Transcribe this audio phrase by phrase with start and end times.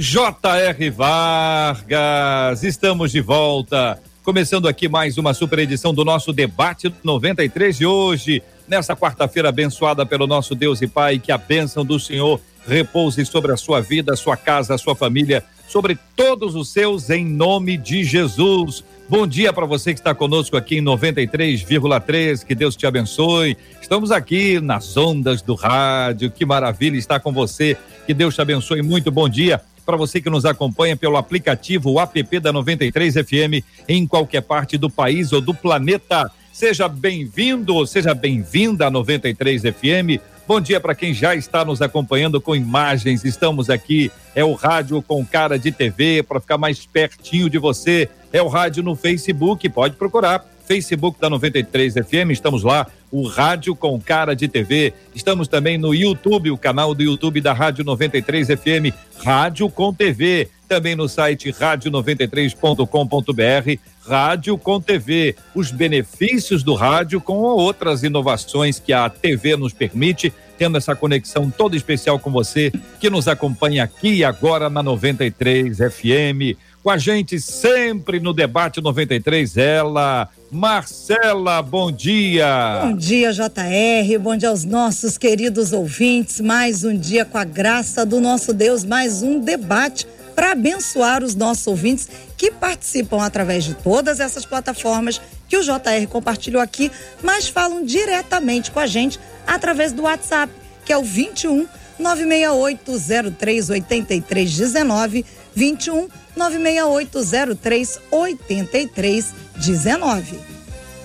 [0.00, 0.88] J.R.
[0.88, 2.64] Vargas.
[2.64, 4.02] Estamos de volta.
[4.22, 10.06] Começando aqui mais uma super edição do nosso debate 93 de hoje nessa quarta-feira abençoada
[10.06, 14.16] pelo nosso Deus e Pai, que a bênção do Senhor repouse sobre a sua vida,
[14.16, 18.82] sua casa, sua família, sobre todos os seus, em nome de Jesus.
[19.10, 22.44] Bom dia para você que está conosco aqui em 93,3.
[22.44, 23.56] Que Deus te abençoe.
[23.82, 26.30] Estamos aqui nas ondas do rádio.
[26.30, 27.76] Que maravilha estar com você.
[28.06, 29.10] Que Deus te abençoe muito.
[29.10, 34.42] Bom dia para você que nos acompanha pelo aplicativo app da 93 FM em qualquer
[34.42, 36.30] parte do país ou do planeta.
[36.52, 40.22] Seja bem-vindo, seja bem-vinda à 93 FM.
[40.50, 43.24] Bom dia para quem já está nos acompanhando com imagens.
[43.24, 48.08] Estamos aqui, é o rádio com cara de TV para ficar mais pertinho de você.
[48.32, 50.44] É o rádio no Facebook, pode procurar.
[50.66, 54.92] Facebook da 93 FM, estamos lá, o Rádio com Cara de TV.
[55.14, 60.48] Estamos também no YouTube, o canal do YouTube da Rádio 93 FM, Rádio com TV.
[60.68, 68.92] Também no site rádio93.com.br rádio com TV, os benefícios do rádio com outras inovações que
[68.92, 74.16] a TV nos permite, tendo essa conexão toda especial com você que nos acompanha aqui
[74.16, 76.54] e agora na 93 FM.
[76.82, 82.82] Com a gente sempre no debate 93, ela, Marcela, bom dia.
[82.82, 84.18] Bom dia, JR.
[84.20, 86.40] Bom dia aos nossos queridos ouvintes.
[86.40, 90.06] Mais um dia com a graça do nosso Deus, mais um debate
[90.40, 96.06] para abençoar os nossos ouvintes que participam através de todas essas plataformas que o JR
[96.08, 96.90] compartilhou aqui,
[97.22, 100.50] mas falam diretamente com a gente através do WhatsApp,
[100.82, 101.68] que é o 21
[101.98, 110.40] 96803 8319 21 96803 8319.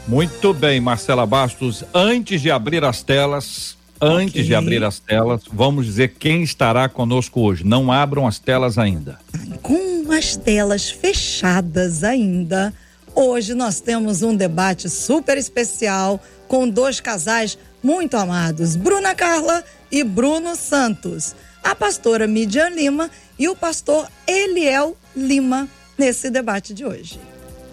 [0.07, 1.84] Muito bem, Marcela Bastos.
[1.94, 4.43] Antes de abrir as telas, Antes okay.
[4.43, 7.63] de abrir as telas, vamos dizer quem estará conosco hoje.
[7.63, 9.17] Não abram as telas ainda.
[9.63, 12.71] Com as telas fechadas ainda,
[13.16, 20.03] hoje nós temos um debate super especial com dois casais muito amados, Bruna Carla e
[20.03, 21.35] Bruno Santos.
[21.63, 25.67] A pastora Midian Lima e o pastor Eliel Lima
[25.97, 27.19] nesse debate de hoje.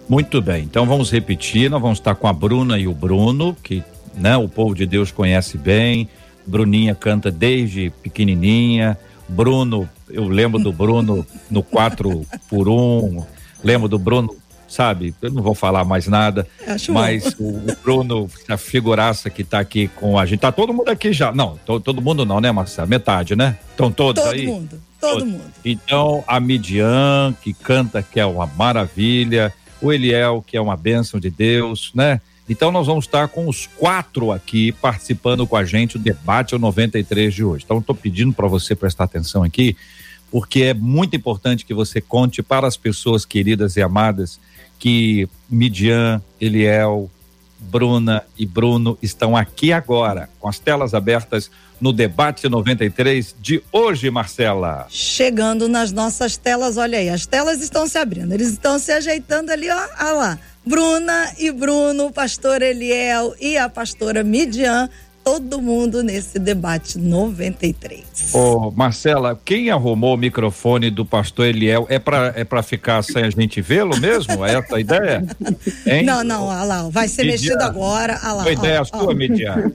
[0.09, 3.83] Muito bem, então vamos repetir, nós vamos estar com a Bruna e o Bruno, que
[4.15, 4.37] né?
[4.37, 6.07] O povo de Deus conhece bem.
[6.45, 8.97] Bruninha canta desde pequenininha.
[9.27, 13.23] Bruno, eu lembro do Bruno no 4 por 1
[13.63, 14.35] lembro do Bruno,
[14.67, 15.15] sabe?
[15.21, 19.59] Eu não vou falar mais nada, Acho mas o, o, Bruno, a figuraça que está
[19.59, 21.31] aqui com a gente, tá todo mundo aqui já.
[21.31, 22.87] Não, to, todo mundo não, né, Marcelo?
[22.87, 23.57] Metade, né?
[23.71, 24.45] Estão todos todo aí?
[24.45, 25.53] Todo mundo, todo mundo.
[25.63, 31.19] Então, a Midian, que canta, que é uma maravilha, o Eliel, que é uma bênção
[31.19, 32.19] de Deus, né?
[32.47, 36.59] Então nós vamos estar com os quatro aqui participando com a gente do debate ao
[36.59, 37.63] 93 de hoje.
[37.63, 39.77] Então estou pedindo para você prestar atenção aqui,
[40.29, 44.39] porque é muito importante que você conte para as pessoas queridas e amadas
[44.77, 47.09] que Midian, Eliel,
[47.57, 51.49] Bruna e Bruno estão aqui agora, com as telas abertas
[51.79, 54.85] no debate 93 de hoje, Marcela.
[54.89, 59.51] Chegando nas nossas telas, olha aí, as telas estão se abrindo, eles estão se ajeitando
[59.51, 64.89] ali, ó, olha lá Bruna e Bruno, o pastor Eliel e a pastora Midian,
[65.23, 68.33] todo mundo nesse debate 93.
[68.33, 73.23] Ô, Marcela, quem arrumou o microfone do pastor Eliel é para é pra ficar sem
[73.23, 74.45] a gente vê-lo mesmo?
[74.45, 75.25] É essa a ideia?
[75.85, 76.03] Hein?
[76.03, 77.33] Não, não, olha lá, vai ser Midian.
[77.33, 78.13] mexido agora.
[78.23, 79.13] Lá, Foi ideia ó, sua, ó.
[79.13, 79.71] Midian?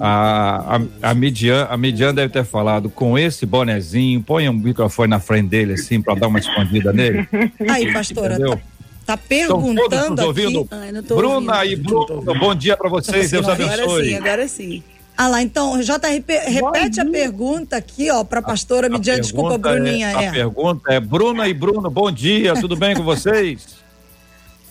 [0.00, 5.10] A, a, a, Midian, a Midian deve ter falado com esse bonezinho, põe um microfone
[5.10, 7.28] na frente dele assim para dar uma escondida nele.
[7.68, 8.58] Aí, pastora, Entendeu?
[9.04, 10.68] Tá perguntando ouvindo.
[10.70, 11.72] Ai, Bruna ouvindo.
[11.72, 13.74] e Bruno, bom dia para vocês, Deus abençoe.
[13.74, 14.82] Agora sim, agora sim.
[15.16, 19.58] Ah lá, então, JRP, repete a pergunta aqui, ó, para a pastora me diante, desculpa,
[19.58, 20.08] Bruninha.
[20.08, 20.28] É, é.
[20.28, 23.82] A pergunta é, Bruna e Bruno, bom dia, tudo bem com vocês?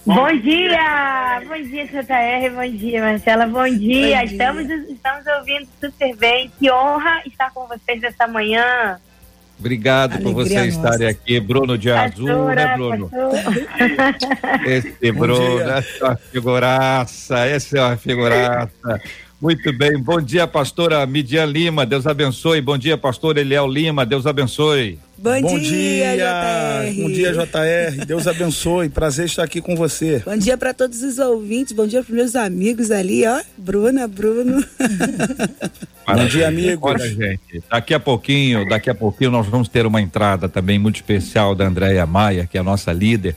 [0.03, 3.75] Bom dia, bom dia, JR, bom dia, Marcela, bom dia.
[3.75, 4.23] Bom dia.
[4.23, 8.99] Estamos, estamos ouvindo super bem, que honra estar com vocês essa manhã.
[9.61, 11.39] Obrigado Alegria por vocês estarem aqui.
[11.39, 13.11] Bruno de Azul, né, Bruno?
[14.65, 19.01] Esse Bruno, essa é uma figuraça, essa é uma figuraça.
[19.41, 19.97] Muito bem.
[19.97, 21.83] Bom dia, pastora Midian Lima.
[21.83, 22.61] Deus abençoe.
[22.61, 24.05] Bom dia, pastor Eliel Lima.
[24.05, 24.99] Deus abençoe.
[25.17, 27.01] Bom, Bom dia, dia, JR.
[27.01, 28.05] Bom dia, JR.
[28.05, 28.89] Deus abençoe.
[28.89, 30.21] Prazer estar aqui com você.
[30.23, 31.73] Bom dia para todos os ouvintes.
[31.73, 33.41] Bom dia para meus amigos ali, ó.
[33.57, 34.63] Bruna, Bruno.
[36.05, 36.91] Bom dia, amigos.
[36.91, 40.97] Olha, gente, daqui a pouquinho, daqui a pouquinho nós vamos ter uma entrada também muito
[40.97, 43.35] especial da Andréia Maia, que é a nossa líder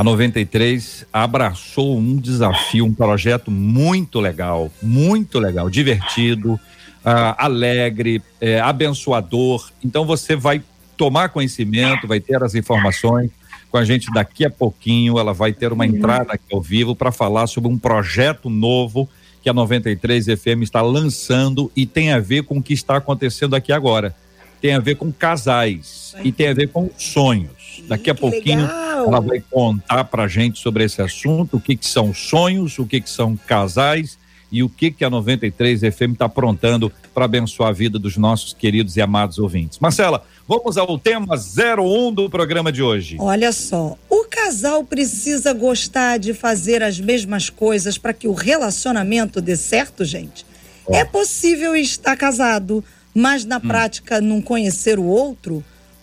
[0.00, 8.58] a 93 abraçou um desafio, um projeto muito legal, muito legal, divertido, uh, alegre, é,
[8.60, 9.70] abençoador.
[9.84, 10.62] Então você vai
[10.96, 13.30] tomar conhecimento, vai ter as informações
[13.70, 15.18] com a gente daqui a pouquinho.
[15.18, 19.06] Ela vai ter uma entrada aqui ao vivo para falar sobre um projeto novo
[19.42, 23.54] que a 93 FM está lançando e tem a ver com o que está acontecendo
[23.54, 24.16] aqui agora.
[24.62, 27.59] Tem a ver com casais e tem a ver com sonhos.
[27.86, 29.06] Daqui a pouquinho legal.
[29.06, 33.00] ela vai contar para gente sobre esse assunto, o que, que são sonhos, o que,
[33.00, 34.18] que são casais
[34.52, 38.52] e o que, que a 93 FM está aprontando para abençoar a vida dos nossos
[38.52, 39.78] queridos e amados ouvintes.
[39.78, 43.16] Marcela, vamos ao tema 01 do programa de hoje.
[43.20, 49.40] Olha só, o casal precisa gostar de fazer as mesmas coisas para que o relacionamento
[49.40, 50.44] dê certo, gente?
[50.88, 52.82] É possível estar casado,
[53.14, 53.60] mas na hum.
[53.60, 55.62] prática não conhecer o outro?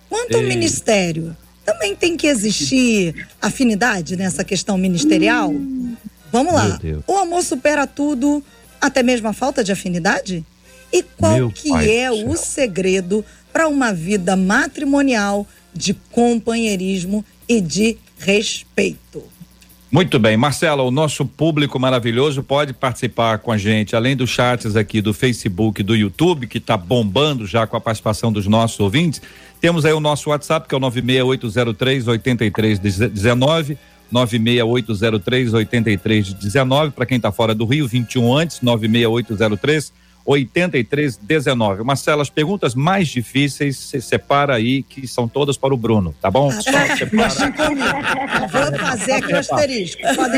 [0.09, 1.35] Quanto ao ministério,
[1.67, 5.53] também tem que existir afinidade nessa questão ministerial?
[6.31, 6.79] Vamos lá.
[7.05, 8.41] O amor supera tudo,
[8.79, 10.45] até mesmo a falta de afinidade?
[10.93, 17.97] E qual Meu que é o segredo para uma vida matrimonial de companheirismo e de
[18.17, 19.21] respeito?
[19.89, 24.75] Muito bem, Marcela, o nosso público maravilhoso pode participar com a gente, além dos chats
[24.75, 29.21] aqui do Facebook, do YouTube, que está bombando já com a participação dos nossos ouvintes.
[29.59, 33.77] Temos aí o nosso WhatsApp, que é o 96803 8319.
[34.09, 39.91] 96803 8319 para quem está fora do Rio, 21 antes, 96803
[40.27, 41.83] 8319.
[41.83, 46.29] Marcela, as perguntas mais difíceis você separa aí, que são todas para o Bruno, tá
[46.29, 46.51] bom?
[46.51, 46.71] Ah, tá.
[48.69, 50.01] Vou fazer aqui o asterisco.
[50.15, 50.33] Pode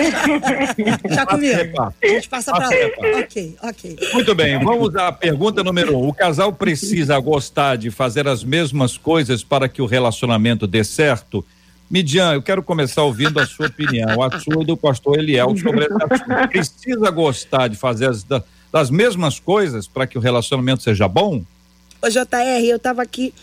[1.03, 1.81] deixar comigo.
[1.81, 2.75] A gente passa para lá.
[3.19, 3.97] Ok, ok.
[4.13, 6.09] Muito bem, vamos à pergunta número um.
[6.09, 11.43] O casal precisa gostar de fazer as mesmas coisas para que o relacionamento dê certo?
[11.89, 15.93] Midian, eu quero começar ouvindo a sua opinião, a sua do pastor Eliel sobre esse
[15.93, 16.47] assunto.
[16.49, 18.23] Precisa gostar de fazer as
[18.71, 21.43] das mesmas coisas para que o relacionamento seja bom?
[22.01, 23.33] Ô, JR, eu estava aqui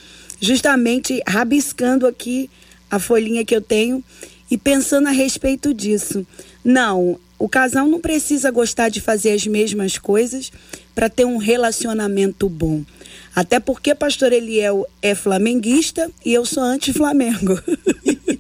[0.41, 2.51] justamente rabiscando aqui
[2.91, 4.03] a folhinha que eu tenho
[4.51, 6.27] e pensando a respeito disso.
[6.65, 10.51] Não, o casal não precisa gostar de fazer as mesmas coisas
[10.95, 12.83] para ter um relacionamento bom.
[13.35, 17.61] Até porque pastor Eliel é flamenguista e eu sou anti-Flamengo.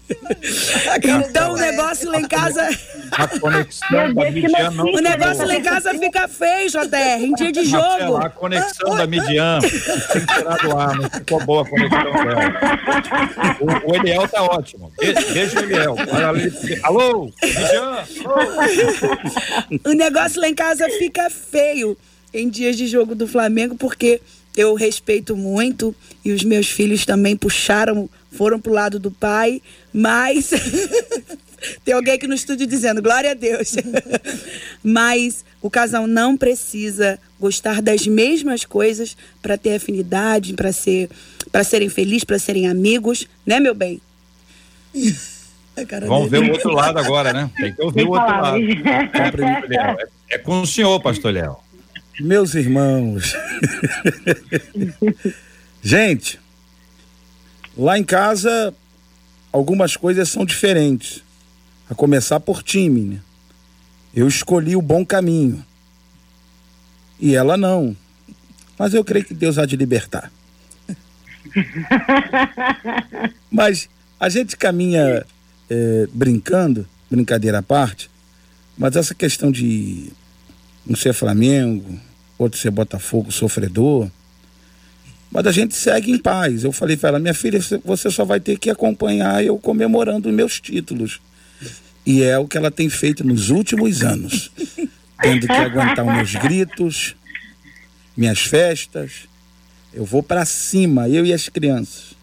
[1.24, 2.68] então o negócio lá em casa.
[3.12, 4.86] A conexão da Midian não.
[4.86, 8.16] O negócio lá em casa fica feio, JR, em dia de jogo.
[8.16, 12.36] A conexão da Midian tem que tirar do ar, não ficou boa a conexão dela.
[13.60, 14.92] O, o Eliel tá ótimo.
[14.98, 15.96] Beijo, Eliel.
[16.82, 18.04] Alô, Midian?
[19.84, 21.96] O negócio lá em casa fica feio
[22.32, 24.20] em dias de jogo do Flamengo, porque
[24.56, 25.94] eu respeito muito
[26.24, 29.62] e os meus filhos também puxaram, foram pro lado do pai,
[29.92, 30.50] mas
[31.84, 33.74] tem alguém aqui no estúdio dizendo glória a Deus.
[34.84, 41.08] mas o casal não precisa gostar das mesmas coisas para ter afinidade, para ser
[41.50, 44.00] para serem felizes, para serem amigos, né, meu bem?
[46.06, 47.50] Vamos ver o outro lado agora, né?
[47.54, 48.56] Tem que ouvir o outro lado.
[48.58, 51.56] É, é com o senhor, pastor Léo.
[52.18, 53.34] Meus irmãos.
[55.82, 56.40] Gente,
[57.76, 58.74] lá em casa
[59.52, 61.22] algumas coisas são diferentes.
[61.88, 63.20] A começar por time, né?
[64.14, 65.64] Eu escolhi o bom caminho.
[67.20, 67.96] E ela não.
[68.78, 70.32] Mas eu creio que Deus há de libertar.
[73.50, 75.24] mas a gente caminha
[75.70, 78.10] é, brincando, brincadeira à parte,
[78.76, 80.10] mas essa questão de
[80.88, 81.98] um ser Flamengo,
[82.38, 84.10] outro ser Botafogo sofredor.
[85.30, 86.64] Mas a gente segue em paz.
[86.64, 90.60] Eu falei para ela, minha filha, você só vai ter que acompanhar eu comemorando meus
[90.60, 91.20] títulos.
[92.04, 94.50] E é o que ela tem feito nos últimos anos.
[95.20, 97.16] Tendo que aguentar os meus gritos,
[98.16, 99.28] minhas festas.
[99.92, 102.14] Eu vou para cima, eu e as crianças.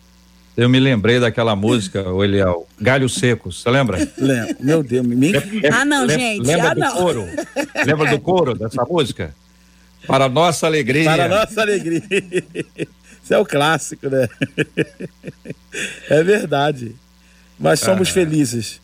[0.56, 3.98] Eu me lembrei daquela música, o Eliel, Galhos Secos, você lembra?
[4.16, 5.36] Lembro, meu Deus, me...
[5.36, 6.92] É, ah, não, lembra, gente, lembra ah, do não.
[6.96, 7.28] coro?
[7.84, 9.36] Lembra do coro dessa música?
[10.08, 11.06] Para nossa alegria.
[11.06, 12.02] Para nossa alegria.
[13.24, 14.28] Isso é o clássico, né?
[16.10, 16.96] É verdade.
[17.58, 18.12] Mas somos ah.
[18.12, 18.82] felizes.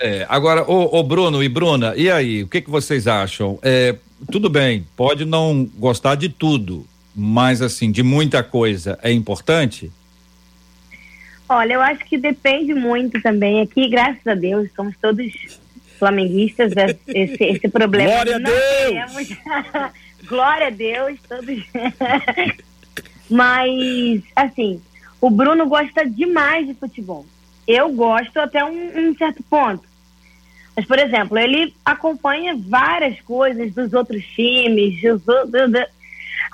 [0.00, 3.58] É, agora, o, Bruno e Bruna, e aí, o que, que vocês acham?
[3.62, 3.94] É,
[4.30, 9.92] tudo bem, pode não gostar de tudo, mas assim, de muita coisa é importante?
[11.48, 13.60] Olha, eu acho que depende muito também.
[13.60, 15.30] Aqui, graças a Deus, somos todos
[15.98, 16.72] flamenguistas.
[16.76, 19.28] É, esse, esse problema Glória não a Deus!
[20.26, 21.64] Glória a Deus, todos.
[23.30, 24.80] Mas, assim,
[25.20, 27.24] o Bruno gosta demais de futebol.
[27.66, 29.82] Eu gosto até um, um certo ponto.
[30.76, 35.00] Mas, por exemplo, ele acompanha várias coisas dos outros times.
[35.00, 35.22] Dos,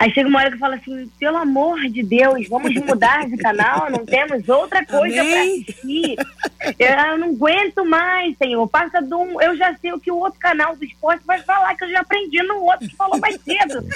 [0.01, 3.91] Aí chega uma hora que fala assim, pelo amor de Deus, vamos mudar de canal,
[3.91, 6.17] não temos outra coisa para assistir.
[6.79, 8.67] Eu não aguento mais, Senhor.
[8.67, 9.39] Passa de um.
[9.43, 12.01] Eu já sei o que o outro canal do esporte vai falar, que eu já
[12.01, 13.87] aprendi no outro que falou mais cedo.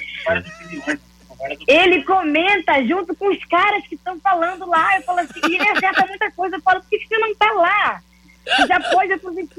[1.67, 4.97] Ele comenta junto com os caras que estão falando lá.
[4.97, 6.57] Eu falo assim, e ele acerta muita coisa.
[6.57, 8.03] Eu falo, por que você não está lá?
[8.45, 9.55] Você já pode aproveitar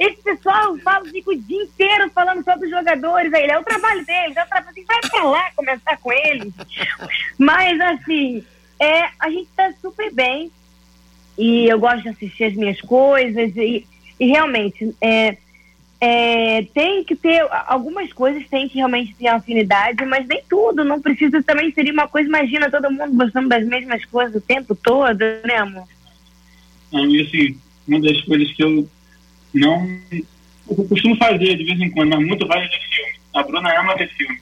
[0.00, 3.34] esse pessoal fala, fica o dia inteiro falando sobre os jogadores.
[3.34, 4.70] Aí, é o trabalho deles, é o trabalho.
[4.70, 6.54] Assim, vai pra lá conversar com eles.
[7.36, 8.42] Mas, assim,
[8.80, 10.50] é, a gente tá super bem.
[11.36, 13.54] E eu gosto de assistir as minhas coisas.
[13.54, 13.86] E,
[14.18, 15.36] e realmente, é,
[16.00, 17.46] é, tem que ter.
[17.66, 20.82] Algumas coisas tem que realmente ter afinidade, mas nem tudo.
[20.82, 22.26] Não precisa também ser uma coisa.
[22.26, 25.86] Imagina todo mundo gostando das mesmas coisas o tempo todo, né, amor?
[26.90, 28.88] Não, e assim, uma das coisas que eu
[29.54, 29.98] não.
[30.68, 33.12] Eu costumo fazer de vez em quando, mas muito vale de filme.
[33.34, 34.40] A Bruna ama ver filme.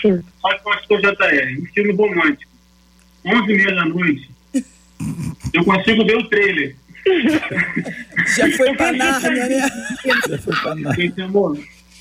[0.00, 0.22] Sim.
[0.40, 2.52] Só que com as coisas JR, um filme romântico.
[3.24, 4.30] 11 e meia da noite.
[5.52, 6.76] Eu consigo ver o trailer.
[8.36, 9.68] Já foi pra Nárnia, né?
[10.28, 11.14] Já foi pra Nárnia.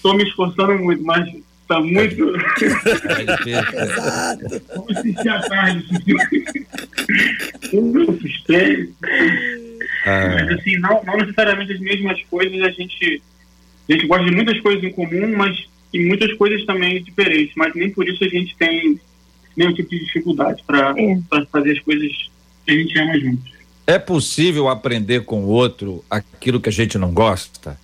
[0.01, 1.27] Tô me esforçando muito, mas
[1.71, 2.35] tá muito.
[3.47, 4.61] Exato.
[4.75, 5.85] Vamos assistir à tarde.
[7.71, 8.89] Eu assustei.
[10.05, 10.35] Ah.
[10.35, 13.21] Mas assim, não, não necessariamente as mesmas coisas, a gente,
[13.89, 17.73] a gente gosta de muitas coisas em comum, mas e muitas coisas também diferentes, mas
[17.75, 18.99] nem por isso a gente tem
[19.55, 21.17] nenhum tipo de dificuldade para é.
[21.51, 22.11] fazer as coisas
[22.65, 23.51] que a gente ama juntos.
[23.85, 27.77] É possível aprender com o outro aquilo que a gente não gosta?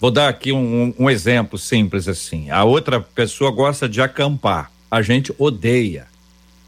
[0.00, 2.50] Vou dar aqui um, um exemplo simples assim.
[2.50, 6.06] A outra pessoa gosta de acampar, a gente odeia.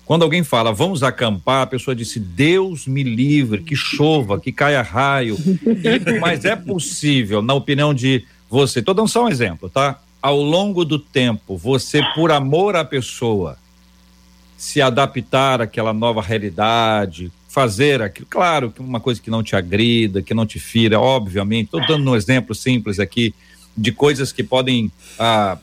[0.05, 4.83] Quando alguém fala, vamos acampar, a pessoa disse, Deus me livre, que chova, que caia
[4.83, 5.39] raio.
[6.21, 9.99] Mas é possível, na opinião de você, estou dando só um exemplo, tá?
[10.21, 13.57] Ao longo do tempo, você, por amor à pessoa,
[14.59, 20.33] se adaptar àquela nova realidade, fazer aquilo, claro, uma coisa que não te agrida, que
[20.33, 21.67] não te fira, obviamente.
[21.67, 23.35] Estou dando um exemplo simples aqui
[23.77, 24.91] de coisas que podem.
[25.19, 25.59] Ah,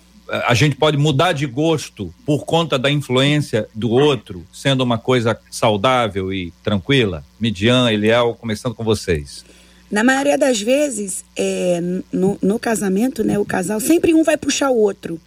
[0.46, 5.36] a gente pode mudar de gosto por conta da influência do outro, sendo uma coisa
[5.50, 7.26] saudável e tranquila?
[7.40, 9.44] Midian, Eliel, começando com vocês.
[9.90, 11.82] Na maioria das vezes, é,
[12.14, 15.20] no, no, casamento, né, o casal, sempre um vai puxar o outro.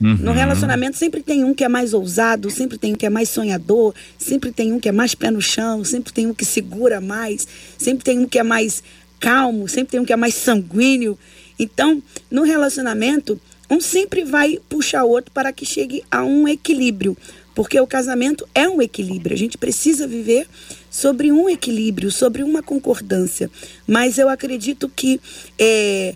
[0.00, 0.16] Uhum.
[0.16, 3.28] No relacionamento, sempre tem um que é mais ousado, sempre tem um que é mais
[3.28, 7.00] sonhador, sempre tem um que é mais pé no chão, sempre tem um que segura
[7.00, 7.46] mais,
[7.78, 8.82] sempre tem um que é mais
[9.20, 11.18] calmo, sempre tem um que é mais sanguíneo.
[11.58, 17.16] Então, no relacionamento, um sempre vai puxar o outro para que chegue a um equilíbrio,
[17.54, 19.34] porque o casamento é um equilíbrio.
[19.34, 20.46] A gente precisa viver
[20.90, 23.50] sobre um equilíbrio, sobre uma concordância.
[23.86, 25.20] Mas eu acredito que
[25.58, 26.14] é,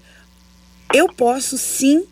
[0.93, 2.05] eu posso sim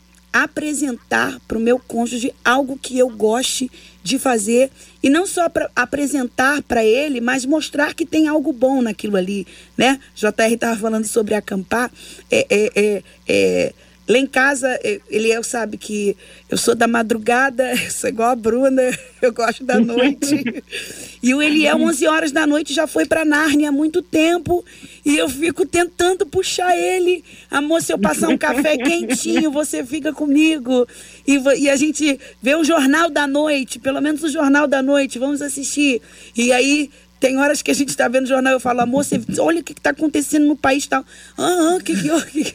[0.43, 3.71] apresentar para o meu cônjuge algo que eu goste
[4.03, 4.71] de fazer
[5.03, 9.47] e não só para apresentar para ele, mas mostrar que tem algo bom naquilo ali,
[9.77, 9.99] né?
[10.15, 11.91] JR estava falando sobre acampar,
[12.31, 13.73] é, é, é, é
[14.09, 14.79] Lá em casa,
[15.11, 16.17] ele eu sabe que
[16.49, 18.83] eu sou da madrugada, sou igual a Bruna,
[19.21, 20.63] eu gosto da noite.
[21.21, 24.65] e o Eliel, 11 horas da noite, já foi para Nárnia há muito tempo.
[25.05, 27.25] E eu fico tentando puxar ele.
[27.51, 30.87] Amor, se eu passar um café quentinho, você fica comigo.
[31.27, 35.19] E, e a gente vê o Jornal da Noite, pelo menos o Jornal da Noite,
[35.19, 36.01] vamos assistir.
[36.37, 39.21] E aí tem horas que a gente está vendo o jornal, eu falo, amor, você,
[39.39, 41.05] olha o que está acontecendo no país tal.
[41.37, 42.55] Ah, o que que, que,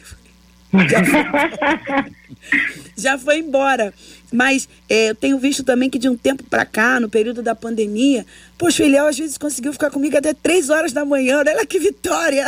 [2.96, 3.92] já foi embora.
[4.32, 7.54] Mas é, eu tenho visto também que de um tempo para cá, no período da
[7.54, 8.24] pandemia,
[8.56, 11.38] poxa, o Eliel às vezes conseguiu ficar comigo até três horas da manhã.
[11.38, 12.46] Olha que vitória!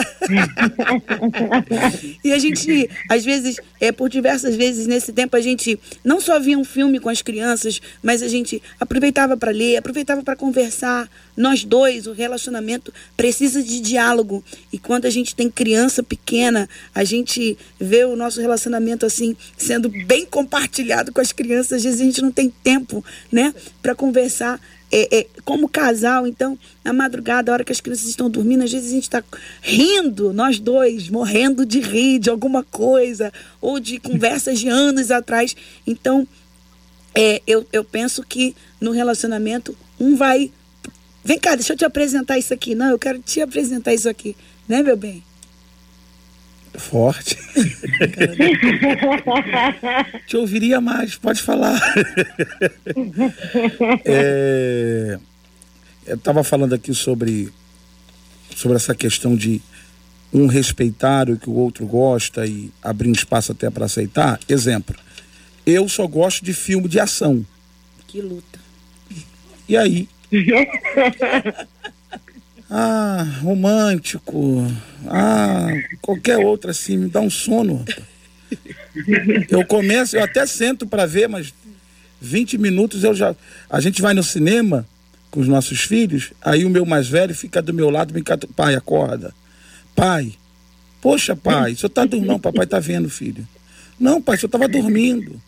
[2.25, 6.39] e a gente, às vezes, é, por diversas vezes nesse tempo, a gente não só
[6.39, 11.11] via um filme com as crianças, mas a gente aproveitava para ler, aproveitava para conversar.
[11.37, 14.45] Nós dois, o relacionamento precisa de diálogo.
[14.73, 19.89] E quando a gente tem criança pequena, a gente vê o nosso relacionamento assim sendo
[19.89, 24.61] bem compartilhado com as crianças às vezes a gente não tem tempo, né, para conversar
[24.93, 28.71] é, é, como casal, então, na madrugada, a hora que as crianças estão dormindo, às
[28.71, 29.25] vezes a gente está
[29.61, 35.57] rindo, nós dois, morrendo de rir de alguma coisa, ou de conversas de anos atrás.
[35.85, 36.27] Então,
[37.13, 40.51] é, eu, eu penso que no relacionamento, um vai.
[41.25, 42.75] Vem cá, deixa eu te apresentar isso aqui.
[42.75, 44.37] Não, eu quero te apresentar isso aqui.
[44.69, 45.23] Né, meu bem?
[46.77, 47.39] Forte.
[50.27, 51.81] Te ouviria mais, pode falar.
[54.05, 55.19] é,
[56.07, 57.49] eu estava falando aqui sobre,
[58.55, 59.63] sobre essa questão de
[60.33, 64.41] um respeitar o que o outro gosta e abrir um espaço até para aceitar.
[64.49, 64.97] Exemplo,
[65.65, 67.47] eu só gosto de filme de ação.
[68.09, 68.59] Que luta.
[69.69, 70.09] E aí?
[72.77, 74.67] Ah, romântico.
[75.09, 75.69] Ah,
[76.01, 77.85] qualquer outra assim, me dá um sono.
[79.51, 81.53] Eu começo, eu até sento para ver, mas
[82.21, 83.35] 20 minutos eu já.
[83.69, 84.87] A gente vai no cinema
[85.31, 88.47] com os nossos filhos, aí o meu mais velho fica do meu lado, me cata,
[88.55, 89.35] pai, acorda.
[89.95, 90.33] Pai,
[91.01, 92.29] poxa, pai, senhor tá dormindo?
[92.29, 93.47] Não, papai tá vendo, filho.
[93.99, 95.41] Não, pai, senhor tava dormindo.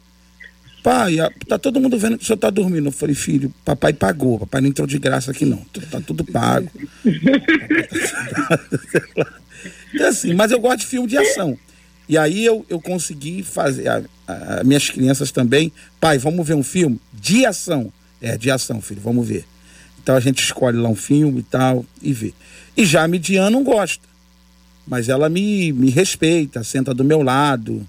[0.82, 1.16] Pai,
[1.48, 2.86] tá todo mundo vendo que o senhor tá dormindo.
[2.86, 5.64] Eu falei, filho, papai pagou, papai não entrou de graça aqui não.
[5.90, 6.70] Tá tudo pago.
[9.96, 11.58] então, assim, mas eu gosto de filme de ação.
[12.08, 16.62] E aí eu, eu consegui fazer, a, a, minhas crianças também, pai, vamos ver um
[16.62, 17.92] filme de ação.
[18.20, 19.44] É, de ação, filho, vamos ver.
[20.02, 22.32] Então a gente escolhe lá um filme e tal e vê.
[22.76, 24.06] E já a Midian não gosta.
[24.86, 27.86] Mas ela me, me respeita, senta do meu lado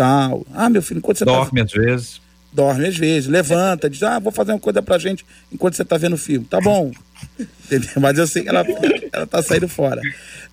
[0.00, 0.46] tal.
[0.54, 1.66] Ah, meu filho, enquanto você tá Dorme tá...
[1.66, 2.20] às vezes.
[2.50, 5.98] Dorme às vezes, levanta, diz, ah, vou fazer uma coisa pra gente enquanto você tá
[5.98, 6.46] vendo o filme.
[6.46, 6.90] Tá bom.
[7.38, 7.90] Entendeu?
[8.00, 8.64] Mas eu sei que ela,
[9.12, 10.00] ela tá saindo fora.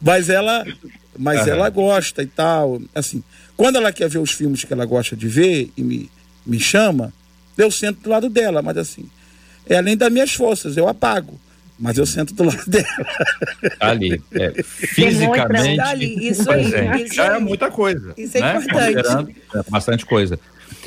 [0.02, 0.66] Mas ela,
[1.18, 1.54] mas uhum.
[1.54, 2.82] ela gosta e tal.
[2.94, 3.24] Assim,
[3.56, 6.12] quando ela quer ver os filmes que ela gosta de ver e me,
[6.46, 7.14] me chama,
[7.58, 9.10] eu sento do lado dela, mas assim,
[9.66, 11.40] é além das minhas forças, eu apago
[11.80, 12.88] mas eu sento do lado dela.
[13.80, 15.80] Ali, é, fisicamente.
[15.80, 16.66] Ali, isso aí,
[17.04, 18.14] isso já é muita coisa.
[18.18, 18.58] Isso é né?
[18.58, 19.36] importante.
[19.54, 20.40] É bastante coisa.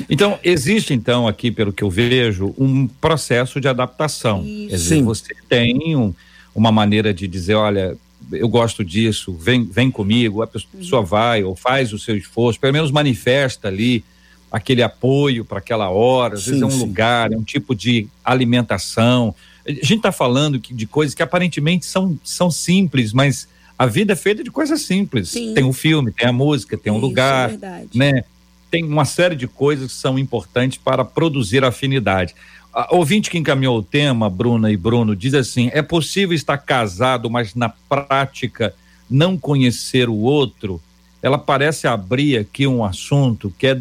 [0.09, 4.43] Então, existe, então, aqui, pelo que eu vejo, um processo de adaptação.
[4.77, 5.03] Sim.
[5.03, 6.13] Você tem um,
[6.53, 7.97] uma maneira de dizer, olha,
[8.31, 11.07] eu gosto disso, vem, vem comigo, a pessoa uhum.
[11.07, 14.03] vai ou faz o seu esforço, pelo menos manifesta ali
[14.51, 16.79] aquele apoio para aquela hora, às sim, vezes é um sim.
[16.79, 19.33] lugar, é um tipo de alimentação,
[19.65, 24.13] a gente está falando que, de coisas que aparentemente são, são simples, mas a vida
[24.13, 25.29] é feita de coisas simples.
[25.29, 25.53] Sim.
[25.53, 28.23] Tem o um filme, tem a música, tem um Isso, lugar, é né?
[28.71, 32.33] Tem uma série de coisas que são importantes para produzir afinidade.
[32.73, 37.29] A ouvinte que encaminhou o tema, Bruna e Bruno, diz assim: é possível estar casado,
[37.29, 38.73] mas na prática
[39.09, 40.81] não conhecer o outro?
[41.21, 43.79] Ela parece abrir aqui um assunto que é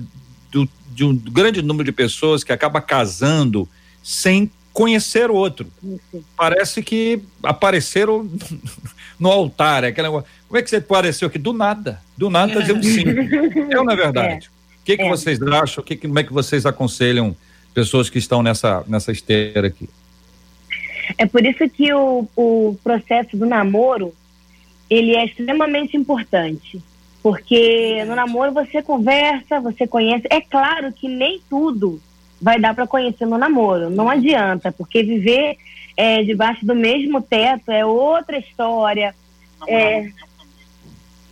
[0.50, 3.68] do, de um grande número de pessoas que acaba casando
[4.03, 5.66] sem conhecer o outro.
[6.37, 8.29] Parece que apareceram
[9.18, 9.85] no altar.
[9.85, 11.38] É aquela, como é que você apareceu aqui?
[11.38, 12.00] Do nada.
[12.16, 13.05] Do nada tá dizendo sim.
[13.70, 14.48] É ou não é verdade?
[14.48, 14.60] O
[14.96, 15.09] que, que é.
[15.09, 15.85] vocês acham?
[15.85, 17.37] Que, como é que vocês aconselham
[17.74, 19.88] pessoas que estão nessa, nessa esteira aqui?
[21.18, 24.14] É por isso que o, o processo do namoro
[24.88, 26.81] ele é extremamente importante.
[27.22, 30.26] Porque no namoro você conversa, você conhece.
[30.31, 32.00] É claro que nem tudo
[32.40, 33.90] vai dar para conhecer no namoro.
[33.90, 35.57] Não adianta, porque viver
[35.96, 39.14] é, debaixo do mesmo teto é outra história.
[39.68, 40.11] é,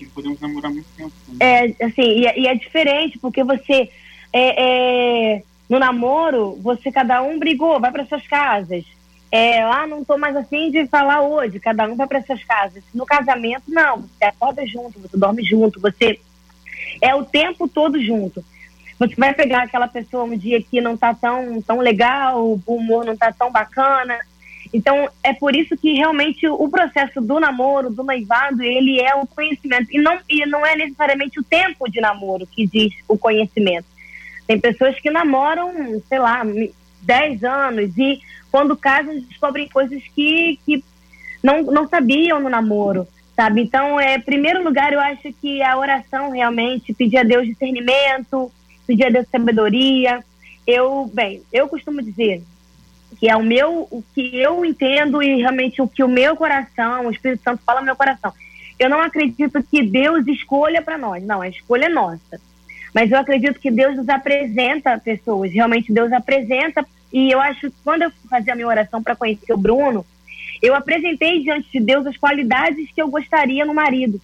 [0.07, 1.13] podemos namorar muito tempo.
[1.41, 3.91] É, assim, e, é, e, é diferente, porque você.
[4.33, 8.85] É, é, no namoro, você cada um brigou, vai para suas casas.
[9.31, 12.83] É, ah, não tô mais afim de falar hoje, cada um vai para suas casas.
[12.95, 16.19] No casamento, não, você acorda junto, você dorme junto, você
[17.03, 18.43] é o tempo todo junto.
[18.99, 23.05] Você vai pegar aquela pessoa um dia que não está tão, tão legal, o humor
[23.05, 24.19] não está tão bacana.
[24.73, 29.27] Então, é por isso que realmente o processo do namoro, do noivado, ele é o
[29.27, 29.89] conhecimento.
[29.91, 33.87] E não, e não é necessariamente o tempo de namoro que diz o conhecimento.
[34.47, 36.43] Tem pessoas que namoram, sei lá,
[37.03, 40.85] 10 anos e quando casam descobrem coisas que, que
[41.43, 43.63] não, não sabiam no namoro, sabe?
[43.63, 48.51] Então, é primeiro lugar, eu acho que a oração realmente, pedir a Deus discernimento,
[48.87, 50.25] pedir a Deus sabedoria.
[50.67, 52.43] Eu, bem, eu costumo dizer
[53.19, 57.07] que é o meu, o que eu entendo e realmente o que o meu coração,
[57.07, 58.33] o Espírito Santo fala no meu coração.
[58.79, 62.41] Eu não acredito que Deus escolha para nós, não, a escolha é nossa.
[62.95, 67.77] Mas eu acredito que Deus nos apresenta pessoas, realmente Deus apresenta, e eu acho que
[67.83, 70.07] quando eu fazia a minha oração para conhecer o Bruno,
[70.63, 74.21] eu apresentei diante de Deus as qualidades que eu gostaria no marido.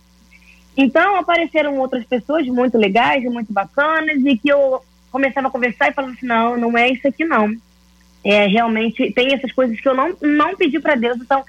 [0.76, 5.92] Então apareceram outras pessoas muito legais, muito bacanas, e que eu começava a conversar e
[5.92, 7.54] falava assim, não, não é isso aqui não.
[8.24, 11.18] É, realmente tem essas coisas que eu não, não pedi para Deus.
[11.20, 11.44] Então,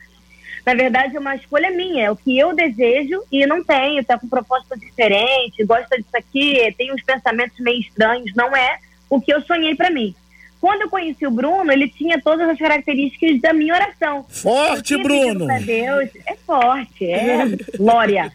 [0.66, 4.18] na verdade, é uma escolha minha, é o que eu desejo e não tenho, tá
[4.18, 9.32] com propósito diferente, gosta disso aqui, tem uns pensamentos meio estranhos, não é o que
[9.32, 10.16] eu sonhei para mim.
[10.60, 14.26] Quando eu conheci o Bruno, ele tinha todas as características da minha oração.
[14.28, 15.46] Forte, Bruno!
[15.64, 17.46] Deus, é forte, é
[17.78, 18.32] glória.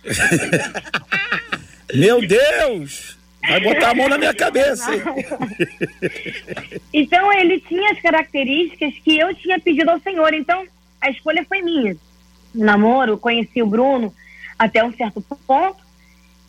[1.92, 3.19] Meu Deus!
[3.48, 4.90] Vai botar a mão na minha cabeça.
[6.92, 10.32] então ele tinha as características que eu tinha pedido ao Senhor.
[10.34, 10.64] Então
[11.00, 11.96] a escolha foi minha.
[12.54, 14.12] Namoro, conheci o Bruno
[14.58, 15.90] até um certo ponto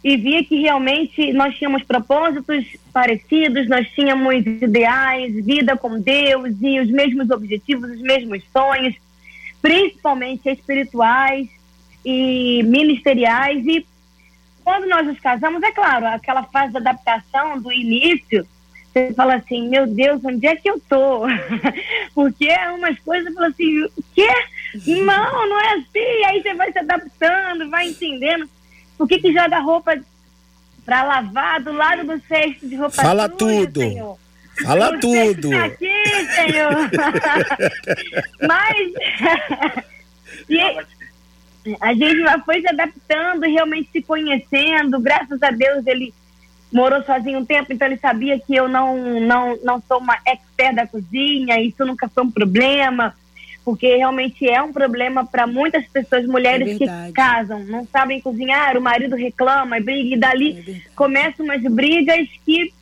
[0.04, 6.80] e via que realmente nós tínhamos propósitos parecidos, nós tínhamos ideais, vida com Deus e
[6.80, 8.96] os mesmos objetivos, os mesmos sonhos,
[9.62, 11.48] principalmente espirituais
[12.04, 13.64] e ministeriais.
[13.68, 13.86] E
[14.64, 18.48] quando nós nos casamos, é claro, aquela fase de adaptação do início,
[18.92, 21.22] você fala assim, meu Deus, onde é que eu tô?
[22.14, 24.30] Porque é umas coisas, fala assim, o quê?
[24.86, 26.26] Não, não é assim.
[26.26, 28.50] Aí você vai se adaptando, vai entendendo.
[28.98, 29.98] Por que, que joga roupa
[30.86, 33.80] para lavar do lado do cesto de roupa Fala suja, tudo.
[33.80, 34.18] Senhor?
[34.64, 35.56] Fala tudo.
[35.58, 36.04] Aqui,
[36.36, 36.90] Senhor.
[38.48, 38.94] Mas
[41.80, 45.00] a gente foi se adaptando, realmente se conhecendo.
[45.00, 46.14] Graças a Deus ele
[46.72, 50.76] morou sozinho um tempo, então ele sabia que eu não não não sou uma expert
[50.76, 51.60] da cozinha.
[51.60, 53.16] Isso nunca foi um problema
[53.64, 58.76] porque realmente é um problema para muitas pessoas, mulheres é que casam, não sabem cozinhar,
[58.76, 62.74] o marido reclama, briga, e dali é começam umas brigas que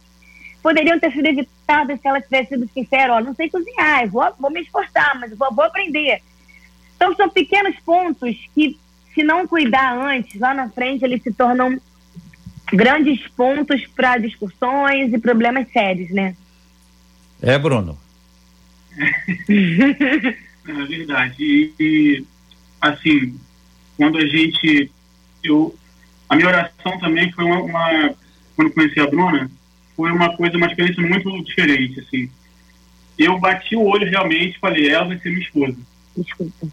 [0.64, 4.50] poderiam ter sido evitadas se ela tivesse sido sincera, ó, não sei cozinhar, vou, vou
[4.50, 6.22] me esforçar, mas vou, vou aprender.
[7.00, 8.78] Então são pequenos pontos que,
[9.16, 11.80] se não cuidar antes, lá na frente eles se tornam
[12.74, 16.36] grandes pontos para discussões e problemas sérios, né?
[17.42, 17.98] É, Bruno.
[20.68, 21.36] É verdade.
[21.40, 22.26] E, e,
[22.80, 23.40] assim,
[23.98, 24.92] quando a gente.
[25.44, 25.76] Eu,
[26.28, 28.16] a minha oração também foi uma, uma,
[28.56, 29.50] Quando conheci a Bruna,
[29.96, 32.02] foi uma coisa, uma experiência muito diferente.
[32.02, 32.30] Assim.
[33.18, 35.78] Eu bati o olho realmente e falei: ela vai ser minha esposa.
[36.16, 36.68] Desculpa.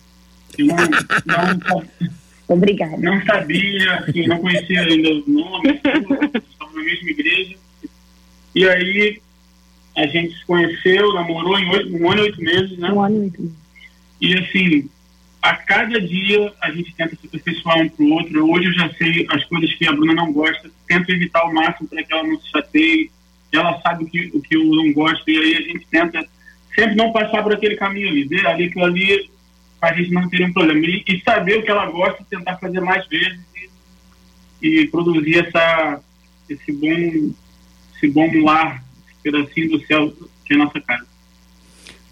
[0.59, 0.67] Eu
[1.27, 1.83] não,
[2.49, 2.97] Obrigada.
[2.99, 7.57] Não sabia, assim, não conhecia ainda o nome, estava na mesma igreja.
[8.55, 9.21] E aí
[9.97, 12.93] a gente se conheceu, namorou em oito, um ano e oito meses, né?
[12.93, 13.57] Um ano e oito meses.
[14.21, 14.91] E assim,
[15.43, 18.51] a cada dia a gente tenta se aperfeiçoar um pro outro.
[18.51, 21.89] Hoje eu já sei as coisas que a Bruna não gosta, tento evitar ao máximo
[21.89, 23.11] para que ela não se chateie.
[23.53, 26.25] Ela sabe o que, o que eu não gosto, e aí a gente tenta
[26.75, 29.31] sempre não passar por aquele caminho ali, ver ali que ali
[29.81, 30.81] a gente não ter um problema.
[30.81, 33.41] E, e, saber o que ela gosta e tentar fazer mais vezes
[34.63, 36.01] e, e produzir essa,
[36.49, 37.33] esse bom
[37.97, 40.13] esse bom lar, esse pedacinho do céu
[40.45, 41.07] que é a nossa casa.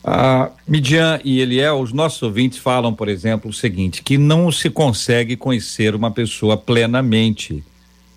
[0.03, 4.69] A Midian e Eliel, os nossos ouvintes falam, por exemplo, o seguinte: que não se
[4.69, 7.65] consegue conhecer uma pessoa plenamente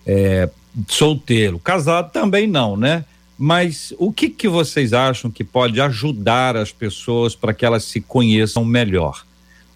[0.05, 0.49] é,
[0.87, 1.59] solteiro.
[1.59, 3.05] Casado também não, né?
[3.37, 8.01] Mas o que, que vocês acham que pode ajudar as pessoas para que elas se
[8.01, 9.26] conheçam melhor?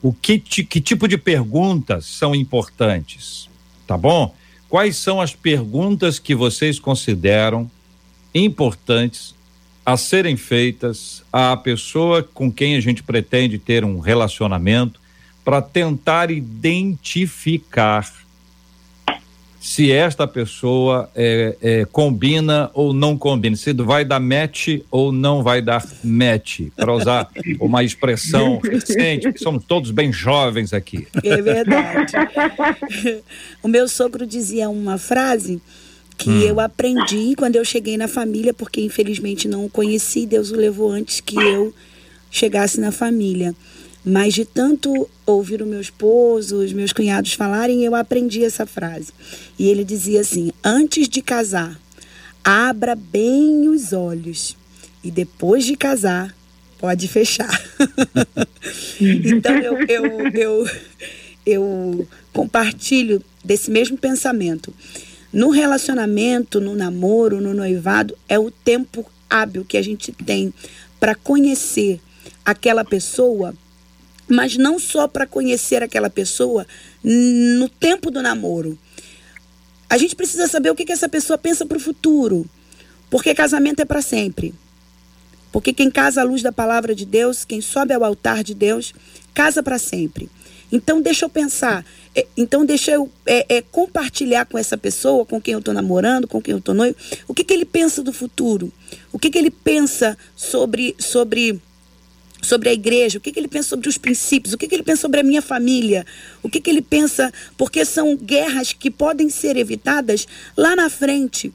[0.02, 3.50] O que, que tipo de perguntas são importantes?
[3.86, 4.34] Tá bom?
[4.68, 7.70] Quais são as perguntas que vocês consideram
[8.34, 9.36] importantes
[9.86, 15.00] a serem feitas à pessoa com quem a gente pretende ter um relacionamento
[15.44, 18.10] para tentar identificar
[19.62, 25.44] se esta pessoa é, é, combina ou não combina, se vai dar match ou não
[25.44, 31.08] vai dar match, para usar uma expressão recente, que somos todos bem jovens aqui.
[31.24, 32.12] É verdade.
[33.62, 35.62] o meu sogro dizia uma frase
[36.18, 36.42] que hum.
[36.42, 40.92] eu aprendi quando eu cheguei na família, porque infelizmente não o conheci, Deus o levou
[40.92, 41.72] antes que eu
[42.32, 43.54] chegasse na família.
[44.04, 49.14] Mas de tanto ouvir o meu esposo, os meus cunhados falarem, eu aprendi essa frase.
[49.58, 51.80] E ele dizia assim: antes de casar,
[52.44, 54.58] abra bem os olhos.
[55.04, 56.36] E depois de casar,
[56.80, 57.62] pode fechar.
[59.00, 60.70] então eu, eu, eu,
[61.46, 64.74] eu compartilho desse mesmo pensamento.
[65.32, 70.54] No relacionamento, no namoro, no noivado, é o tempo hábil que a gente tem
[71.00, 72.02] para conhecer
[72.44, 73.56] aquela pessoa,
[74.32, 76.66] mas não só para conhecer aquela pessoa
[77.04, 78.78] no tempo do namoro.
[79.90, 82.46] A gente precisa saber o que, que essa pessoa pensa para o futuro,
[83.10, 84.54] porque casamento é para sempre.
[85.52, 88.94] Porque quem casa à luz da palavra de Deus, quem sobe ao altar de Deus,
[89.34, 90.30] casa para sempre.
[90.72, 91.86] Então, deixa eu pensar.
[92.16, 96.26] É, então, deixa eu é, é, compartilhar com essa pessoa, com quem eu estou namorando,
[96.26, 96.96] com quem eu estou noivo,
[97.28, 98.72] o que, que ele pensa do futuro.
[99.12, 101.60] O que, que ele pensa sobre, sobre
[102.42, 104.84] sobre a igreja, o que, que ele pensa sobre os princípios, o que, que ele
[104.84, 106.06] pensa sobre a minha família,
[106.42, 110.28] o que, que ele pensa, porque são guerras que podem ser evitadas
[110.58, 111.54] lá na frente,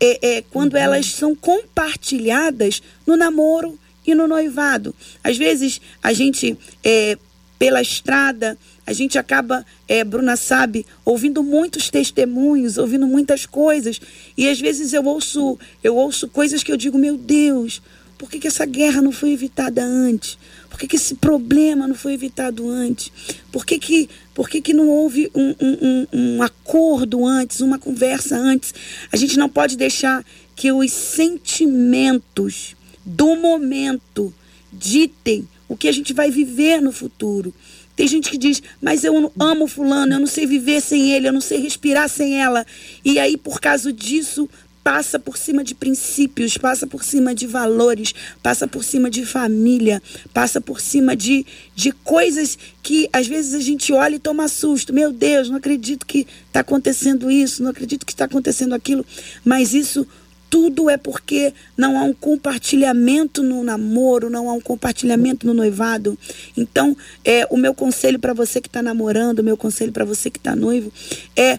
[0.00, 0.80] é, é, quando uhum.
[0.80, 4.94] elas são compartilhadas no namoro e no noivado.
[5.22, 7.16] Às vezes a gente, é,
[7.58, 14.00] pela estrada, a gente acaba, é, Bruna sabe, ouvindo muitos testemunhos, ouvindo muitas coisas,
[14.36, 17.80] e às vezes eu ouço, eu ouço coisas que eu digo, meu Deus,
[18.16, 20.38] por que, que essa guerra não foi evitada antes?
[20.68, 23.12] Por que, que esse problema não foi evitado antes?
[23.52, 28.36] Por que, que, por que, que não houve um, um, um acordo antes, uma conversa
[28.36, 28.74] antes?
[29.12, 30.24] A gente não pode deixar
[30.56, 32.74] que os sentimentos
[33.04, 34.32] do momento
[34.72, 37.54] ditem o que a gente vai viver no futuro.
[37.96, 41.32] Tem gente que diz, mas eu amo fulano, eu não sei viver sem ele, eu
[41.32, 42.66] não sei respirar sem ela.
[43.04, 44.48] E aí, por causa disso,
[44.84, 50.02] passa por cima de princípios, passa por cima de valores, passa por cima de família,
[50.32, 54.92] passa por cima de, de coisas que às vezes a gente olha e toma susto.
[54.92, 59.04] Meu Deus, não acredito que está acontecendo isso, não acredito que está acontecendo aquilo.
[59.42, 60.06] Mas isso
[60.54, 66.16] tudo é porque não há um compartilhamento no namoro, não há um compartilhamento no noivado.
[66.56, 70.30] Então, é o meu conselho para você que está namorando, o meu conselho para você
[70.30, 70.92] que está noivo
[71.34, 71.58] é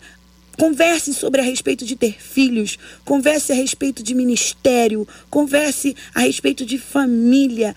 [0.58, 6.66] Converse sobre a respeito de ter filhos, converse a respeito de ministério, converse a respeito
[6.66, 7.76] de família.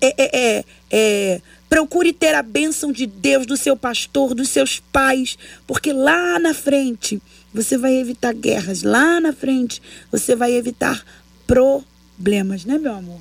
[0.00, 4.78] É, é, é, é, procure ter a bênção de Deus, do seu pastor, dos seus
[4.78, 7.20] pais, porque lá na frente
[7.52, 9.80] você vai evitar guerras, lá na frente
[10.10, 11.04] você vai evitar
[11.46, 13.20] problemas, né, meu amor?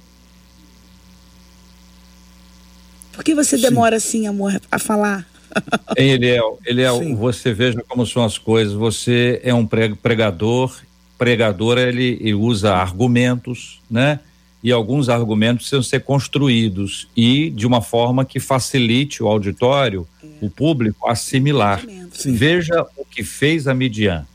[3.14, 3.64] Por que você Sim.
[3.64, 5.31] demora assim, amor, a falar?
[5.98, 7.16] Hein, Eliel, Eliel Sim.
[7.16, 8.74] você veja como são as coisas.
[8.74, 10.74] Você é um pregador,
[11.18, 14.20] pregador ele, ele usa argumentos, né?
[14.64, 20.28] E alguns argumentos precisam ser construídos e de uma forma que facilite o auditório, é.
[20.40, 21.82] o público, assimilar.
[22.26, 24.26] Veja o que fez a Midian.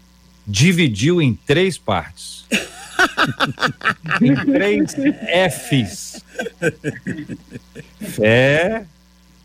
[0.45, 2.45] Dividiu em três partes.
[4.21, 4.97] em três
[5.49, 6.25] Fs.
[8.01, 8.85] Fé,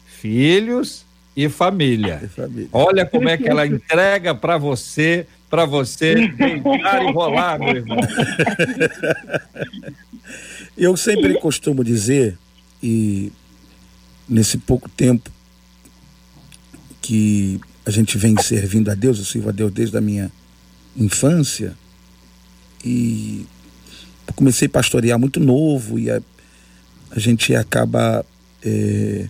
[0.07, 1.05] filhos
[1.36, 2.22] e família.
[2.24, 2.70] E família.
[2.72, 7.98] Olha como é que ela entrega para você, para você deitar e rolar, meu irmão.
[10.78, 12.38] Eu sempre costumo dizer,
[12.82, 13.32] e
[14.28, 15.30] nesse pouco tempo
[17.02, 20.32] que a gente vem servindo a Deus, eu sirvo a Deus desde a minha
[20.96, 21.76] infância,
[22.84, 23.46] e
[24.36, 26.22] comecei a pastorear muito novo, e a,
[27.12, 28.26] a gente acaba.
[28.63, 29.28] É,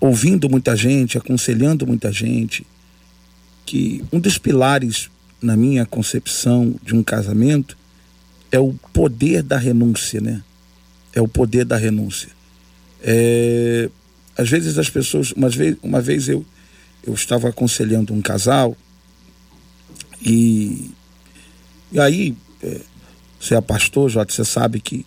[0.00, 2.66] ouvindo muita gente, aconselhando muita gente,
[3.66, 5.10] que um dos pilares
[5.42, 7.76] na minha concepção de um casamento
[8.50, 10.42] é o poder da renúncia, né?
[11.12, 12.30] É o poder da renúncia.
[13.02, 13.90] É,
[14.36, 16.44] às vezes as pessoas, uma vez, uma vez eu,
[17.04, 18.76] eu estava aconselhando um casal
[20.24, 20.90] e,
[21.92, 22.80] e aí, é,
[23.38, 25.06] você é pastor, Jota, você sabe que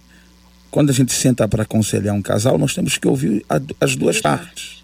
[0.69, 4.21] quando a gente senta para aconselhar um casal, nós temos que ouvir a, as duas
[4.21, 4.80] partes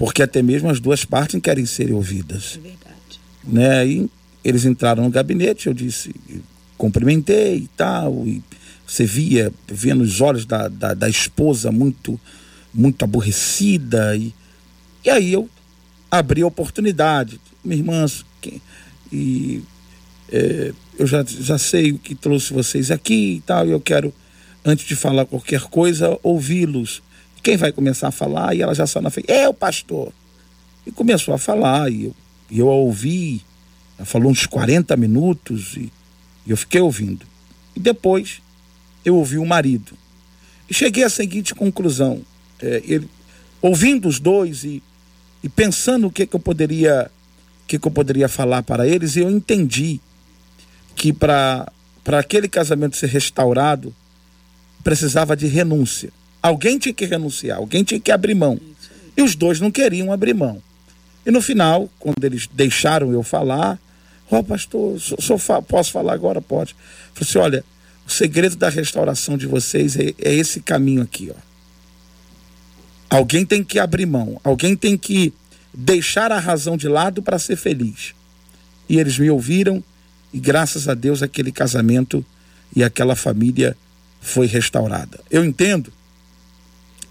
[0.00, 2.56] porque até mesmo as duas partes querem ser ouvidas.
[2.56, 3.20] É verdade.
[3.44, 3.86] Né?
[3.86, 4.10] E
[4.42, 6.14] eles entraram no gabinete, eu disse,
[6.78, 8.42] cumprimentei e tal, e
[8.86, 12.18] você via, via nos olhos da, da, da esposa muito,
[12.72, 14.32] muito aborrecida, e,
[15.04, 15.50] e aí eu
[16.10, 17.38] abri a oportunidade.
[17.62, 18.06] Minha irmã,
[19.12, 19.62] e
[20.32, 24.14] é, eu já, já sei o que trouxe vocês aqui e tal, e eu quero,
[24.64, 27.02] antes de falar qualquer coisa, ouvi-los
[27.42, 28.54] quem vai começar a falar?
[28.54, 30.12] E ela já saiu na frente, é o pastor.
[30.86, 32.14] E começou a falar, e eu,
[32.50, 33.42] e eu a ouvi,
[33.98, 35.92] ela falou uns 40 minutos, e,
[36.46, 37.26] e eu fiquei ouvindo.
[37.74, 38.40] E depois
[39.04, 39.92] eu ouvi o marido.
[40.68, 42.22] E cheguei à seguinte conclusão:
[42.60, 43.08] é, ele,
[43.60, 44.82] ouvindo os dois e,
[45.42, 47.10] e pensando o que, que eu poderia
[47.66, 50.00] que, que eu poderia falar para eles, eu entendi
[50.96, 51.72] que para
[52.18, 53.94] aquele casamento ser restaurado
[54.82, 56.12] precisava de renúncia.
[56.42, 58.58] Alguém tinha que renunciar, alguém tinha que abrir mão.
[59.16, 60.62] E os dois não queriam abrir mão.
[61.24, 63.78] E no final, quando eles deixaram eu falar,
[64.30, 66.40] ó oh, pastor, só, só, posso falar agora?
[66.40, 66.74] Pode.
[67.12, 67.64] Falei assim, olha,
[68.06, 71.38] o segredo da restauração de vocês é, é esse caminho aqui, ó.
[73.10, 75.34] Alguém tem que abrir mão, alguém tem que
[75.74, 78.14] deixar a razão de lado para ser feliz.
[78.88, 79.82] E eles me ouviram
[80.32, 82.24] e graças a Deus aquele casamento
[82.74, 83.76] e aquela família
[84.20, 85.20] foi restaurada.
[85.30, 85.92] Eu entendo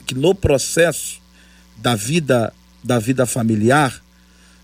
[0.09, 1.21] que no processo
[1.77, 2.51] da vida
[2.83, 4.01] da vida familiar,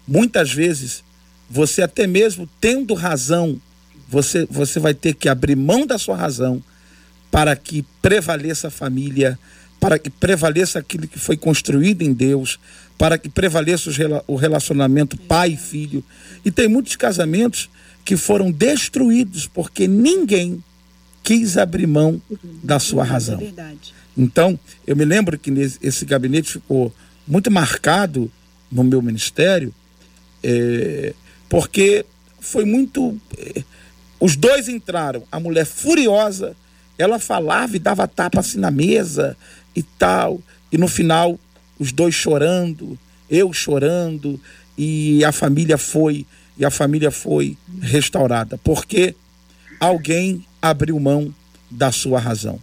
[0.08, 1.03] muitas vezes
[1.47, 3.62] você até mesmo tendo razão,
[4.10, 6.63] você você vai ter que abrir mão da sua razão
[7.29, 9.38] para que prevaleça a família,
[9.79, 12.58] para que prevaleça aquilo que foi construído em Deus,
[12.97, 13.91] para que prevaleça
[14.25, 16.03] o relacionamento pai e filho.
[16.43, 17.69] E tem muitos casamentos
[18.03, 20.63] que foram destruídos porque ninguém
[21.21, 22.19] quis abrir mão
[22.63, 23.39] da sua razão.
[24.17, 25.51] Então, eu me lembro que
[25.82, 26.93] esse gabinete ficou
[27.28, 28.32] muito marcado
[28.71, 29.73] no meu ministério,
[30.43, 31.13] é,
[31.49, 32.06] porque
[32.39, 33.19] foi muito.
[33.38, 33.63] É,
[34.19, 36.56] os dois entraram, a mulher furiosa,
[36.97, 39.36] ela falava e dava tapa assim na mesa
[39.75, 41.38] e tal, e no final,
[41.78, 42.97] os dois chorando,
[43.30, 44.39] eu chorando,
[44.78, 46.25] e a família foi,
[46.58, 49.15] e a família foi restaurada, porque
[49.80, 51.34] alguém abriu mão
[51.69, 52.60] da sua razão.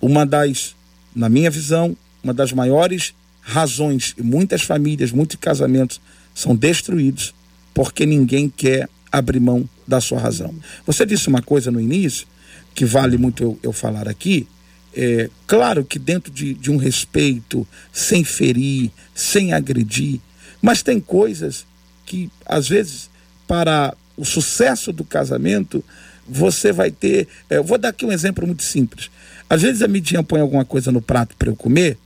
[0.00, 0.74] Uma das,
[1.14, 6.00] na minha visão, uma das maiores razões, e muitas famílias, muitos casamentos
[6.34, 7.34] são destruídos
[7.72, 10.54] porque ninguém quer abrir mão da sua razão.
[10.86, 12.26] Você disse uma coisa no início,
[12.74, 14.48] que vale muito eu, eu falar aqui.
[14.96, 20.20] É, claro que dentro de, de um respeito, sem ferir, sem agredir,
[20.62, 21.66] mas tem coisas
[22.06, 23.10] que, às vezes,
[23.46, 25.84] para o sucesso do casamento,
[26.26, 27.28] você vai ter.
[27.50, 29.10] É, eu vou dar aqui um exemplo muito simples.
[29.48, 31.98] Às vezes a Midinha põe alguma coisa no prato para eu comer,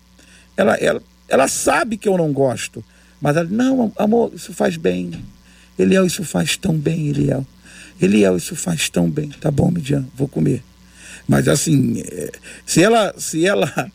[0.56, 2.84] ela, ela, ela sabe que eu não gosto,
[3.20, 5.12] mas ela, não, amor, isso faz bem.
[5.78, 7.46] Eliel, isso faz tão bem, Eliel.
[8.00, 9.28] Eliel, isso faz tão bem.
[9.28, 10.62] Tá bom, Midian, vou comer.
[11.28, 12.32] Mas assim, é,
[12.66, 13.92] se ela, se ela,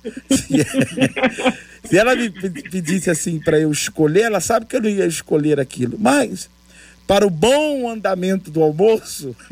[1.84, 5.60] se ela me pedisse assim para eu escolher, ela sabe que eu não ia escolher
[5.60, 5.98] aquilo.
[6.00, 6.50] Mas
[7.06, 9.36] para o bom andamento do almoço.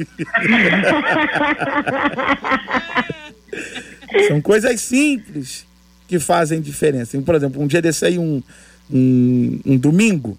[4.27, 5.65] São coisas simples
[6.07, 7.19] que fazem diferença.
[7.21, 8.43] Por exemplo, um dia desse aí, um,
[8.89, 10.37] um, um domingo,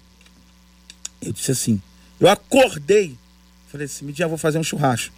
[1.21, 1.81] eu disse assim,
[2.19, 3.17] eu acordei,
[3.71, 5.13] falei assim, me vou fazer um churrasco.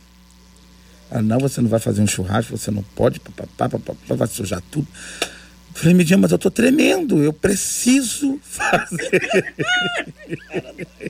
[1.11, 4.61] Ah, não, você não vai fazer um churrasco, você não pode, papapá, papapá, vai sujar
[4.71, 4.87] tudo.
[5.73, 9.53] Falei, Midian, mas eu tô tremendo, eu preciso fazer.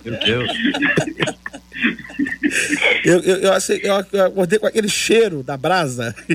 [0.04, 0.52] Meu Deus.
[3.04, 6.16] Eu, eu, eu, assim, eu, acordei com aquele cheiro da brasa.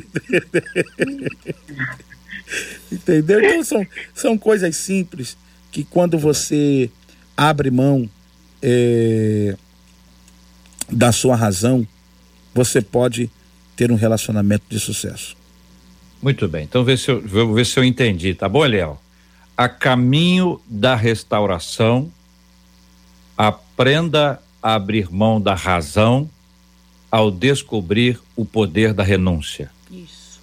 [2.91, 3.43] Entendeu?
[3.43, 5.37] Então são, são coisas simples
[5.73, 6.91] que quando você
[7.37, 8.09] abre mão
[8.63, 9.57] é,
[10.91, 11.87] da sua razão,
[12.55, 13.31] você pode
[13.77, 15.37] ter um relacionamento de sucesso.
[16.23, 19.01] Muito bem, então vê se eu, vou ver se eu entendi, tá bom, Eliel?
[19.57, 22.13] A caminho da restauração,
[23.37, 26.29] aprenda abrir mão da razão
[27.11, 29.71] ao descobrir o poder da renúncia.
[29.91, 30.41] Isso.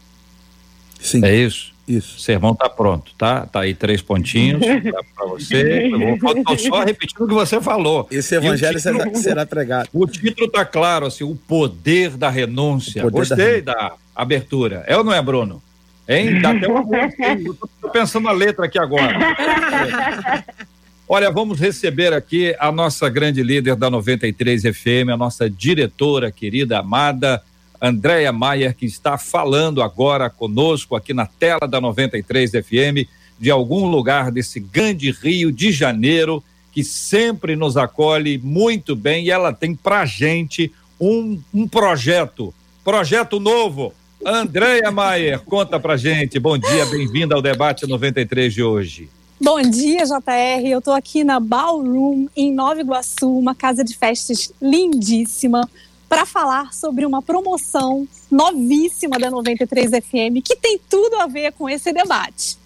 [0.99, 1.25] Sim.
[1.25, 1.73] É isso?
[1.87, 2.17] Isso.
[2.17, 3.45] O sermão tá pronto, tá?
[3.45, 4.61] Tá aí três pontinhos
[5.15, 5.89] para você.
[5.89, 8.05] Eu vou, tô só repetindo o que você falou.
[8.11, 9.89] Esse evangelho título, será, será, pregado.
[9.93, 13.03] O título tá claro, assim, o poder da renúncia.
[13.03, 13.73] Poder Gostei da...
[13.73, 13.93] da...
[14.13, 14.83] abertura.
[14.85, 15.63] É ou não é, Bruno?
[16.09, 16.41] Hein?
[16.41, 16.81] Dá até uma.
[17.05, 19.17] Estou pensando na letra aqui agora.
[21.09, 26.79] Olha, vamos receber aqui a nossa grande líder da 93 FM, a nossa diretora querida,
[26.79, 27.41] amada,
[27.81, 33.07] Andréia Maier, que está falando agora conosco aqui na tela da 93 FM,
[33.39, 36.43] de algum lugar desse grande Rio de Janeiro,
[36.73, 43.39] que sempre nos acolhe muito bem e ela tem pra gente um, um projeto, projeto
[43.39, 43.93] novo,
[44.25, 46.37] Andréia Maier, conta pra gente.
[46.37, 49.09] Bom dia, bem-vinda ao debate 93 de hoje.
[49.39, 50.67] Bom dia, JR.
[50.67, 55.69] Eu estou aqui na Ballroom, em Nova Iguaçu, uma casa de festas lindíssima,
[56.09, 61.69] para falar sobre uma promoção novíssima da 93 FM que tem tudo a ver com
[61.69, 62.57] esse debate.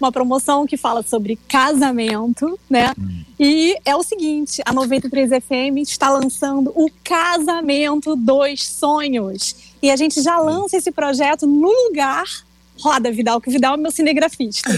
[0.00, 2.94] Uma promoção que fala sobre casamento, né?
[3.38, 9.74] E é o seguinte: a 93 FM está lançando o Casamento dos Sonhos.
[9.82, 12.24] E a gente já lança esse projeto no lugar
[12.80, 14.68] Roda, Vidal, que o Vidal é meu cinegrafista.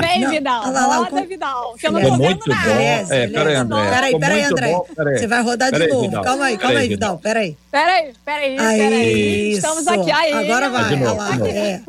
[0.00, 0.62] Vem, Vidal.
[0.62, 1.74] roda, Vidal.
[1.74, 2.68] Que eu não tô vendo muito nada.
[2.68, 2.80] Bom.
[2.80, 3.90] É, peraí, André.
[3.90, 4.72] Peraí, peraí, André.
[5.18, 6.02] Você vai rodar de novo.
[6.02, 6.24] Vidal.
[6.24, 7.18] Calma aí, calma aí, Vidal.
[7.18, 7.56] Peraí.
[7.70, 9.52] Peraí, peraí, peraí.
[9.52, 10.10] Estamos aqui.
[10.10, 10.96] Aí, Agora vai.
[10.96, 11.82] Novo, é.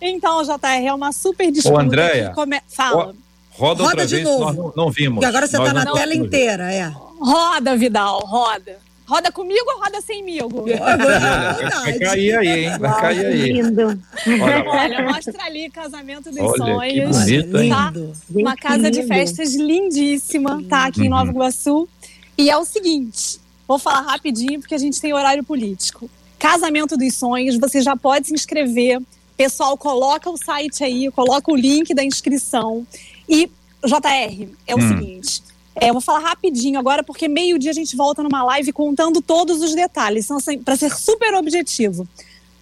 [0.00, 1.74] Então, JR, é uma super disputa.
[1.74, 2.32] Ô, Andréia.
[2.34, 2.60] Come...
[2.68, 3.14] Fala.
[3.50, 4.44] Roda, roda de vez, novo.
[4.44, 5.22] Nós não, não vimos.
[5.22, 6.92] E agora você está na tela inteira, é.
[7.18, 8.85] Roda, Vidal, roda.
[9.06, 10.64] Roda comigo ou roda semigo?
[10.66, 12.78] Vai cair aí, hein?
[12.78, 13.52] Vai cair aí.
[13.52, 14.02] Lindo.
[14.42, 17.24] Olha, Olha, mostra ali Casamento dos Olha, Sonhos.
[17.24, 17.70] Que bonito, hein?
[17.70, 17.92] Tá?
[18.34, 20.86] Uma casa de festas lindíssima, tá?
[20.86, 21.30] Aqui em Nova uhum.
[21.30, 21.88] Iguaçu.
[22.36, 26.10] E é o seguinte, vou falar rapidinho porque a gente tem horário político.
[26.36, 29.00] Casamento dos Sonhos, você já pode se inscrever.
[29.36, 32.84] Pessoal, coloca o site aí, coloca o link da inscrição.
[33.28, 33.48] E,
[33.84, 34.88] JR, é o hum.
[34.88, 35.42] seguinte
[35.78, 39.62] é, eu vou falar rapidinho agora, porque meio-dia a gente volta numa live contando todos
[39.62, 42.08] os detalhes, então, assim, para ser super objetivo.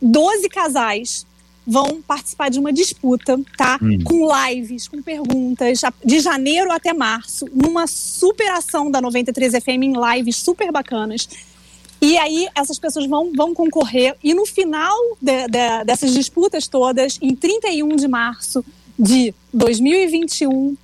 [0.03, 1.25] 12 casais
[1.67, 3.79] vão participar de uma disputa, tá?
[3.81, 4.03] Hum.
[4.05, 10.37] Com lives, com perguntas, de janeiro até março, numa superação da 93 FM em lives
[10.37, 11.29] super bacanas.
[12.01, 17.19] E aí essas pessoas vão, vão concorrer e no final de, de, dessas disputas todas,
[17.23, 18.63] em 31 de março
[18.99, 20.77] de 2021,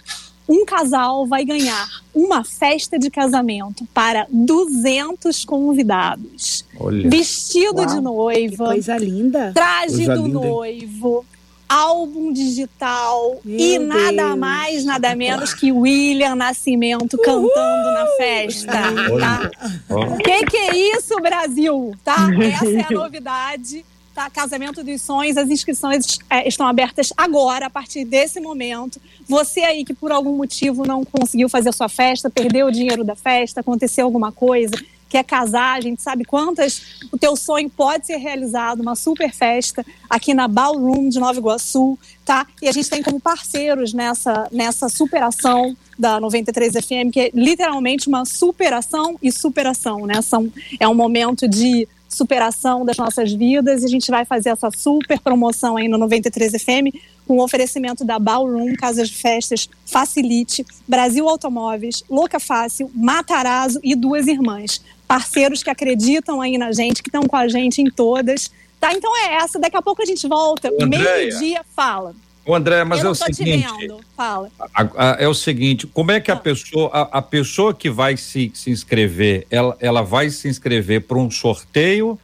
[0.50, 6.64] um casal vai ganhar uma festa de casamento para 200 convidados.
[6.76, 7.08] Olha.
[7.08, 8.66] Vestido Uau, de noiva.
[8.66, 9.52] coisa linda.
[9.54, 11.24] Traje coisa do linda, noivo.
[11.68, 14.38] Álbum digital Meu e nada Deus.
[14.38, 17.24] mais, nada menos que William Nascimento Uhul.
[17.24, 18.72] cantando na festa.
[18.72, 19.50] Tá?
[19.88, 21.94] O que, que é isso, Brasil?
[22.02, 22.26] Tá?
[22.42, 23.84] Essa é a novidade
[24.14, 24.28] tá?
[24.30, 29.00] Casamento dos Sonhos, as inscrições é, estão abertas agora, a partir desse momento.
[29.28, 33.14] Você aí que por algum motivo não conseguiu fazer sua festa, perdeu o dinheiro da
[33.14, 34.76] festa, aconteceu alguma coisa,
[35.10, 39.84] quer casar, a gente sabe quantas o teu sonho pode ser realizado, uma super festa
[40.08, 42.46] aqui na Ballroom de Nova Iguaçu, tá?
[42.62, 48.08] E a gente tem como parceiros nessa, nessa superação da 93 FM, que é literalmente
[48.08, 50.22] uma superação e superação, né?
[50.22, 54.68] São, é um momento de superação das nossas vidas e a gente vai fazer essa
[54.70, 56.94] super promoção aí no 93 FM
[57.26, 63.94] com o oferecimento da Ballroom, Casas de Festas, Facilite, Brasil Automóveis, Louca Fácil, Matarazzo e
[63.94, 64.82] Duas Irmãs.
[65.06, 68.50] Parceiros que acreditam aí na gente, que estão com a gente em todas.
[68.80, 69.58] Tá, então é essa.
[69.58, 70.70] Daqui a pouco a gente volta.
[70.70, 72.14] Meio-dia, fala.
[72.50, 73.68] O André, mas é o seguinte.
[74.16, 74.50] Fala.
[74.74, 78.16] A, a, é o seguinte, como é que a pessoa, a, a, pessoa que vai
[78.16, 82.18] se, se inscrever, ela, ela vai se inscrever para um sorteio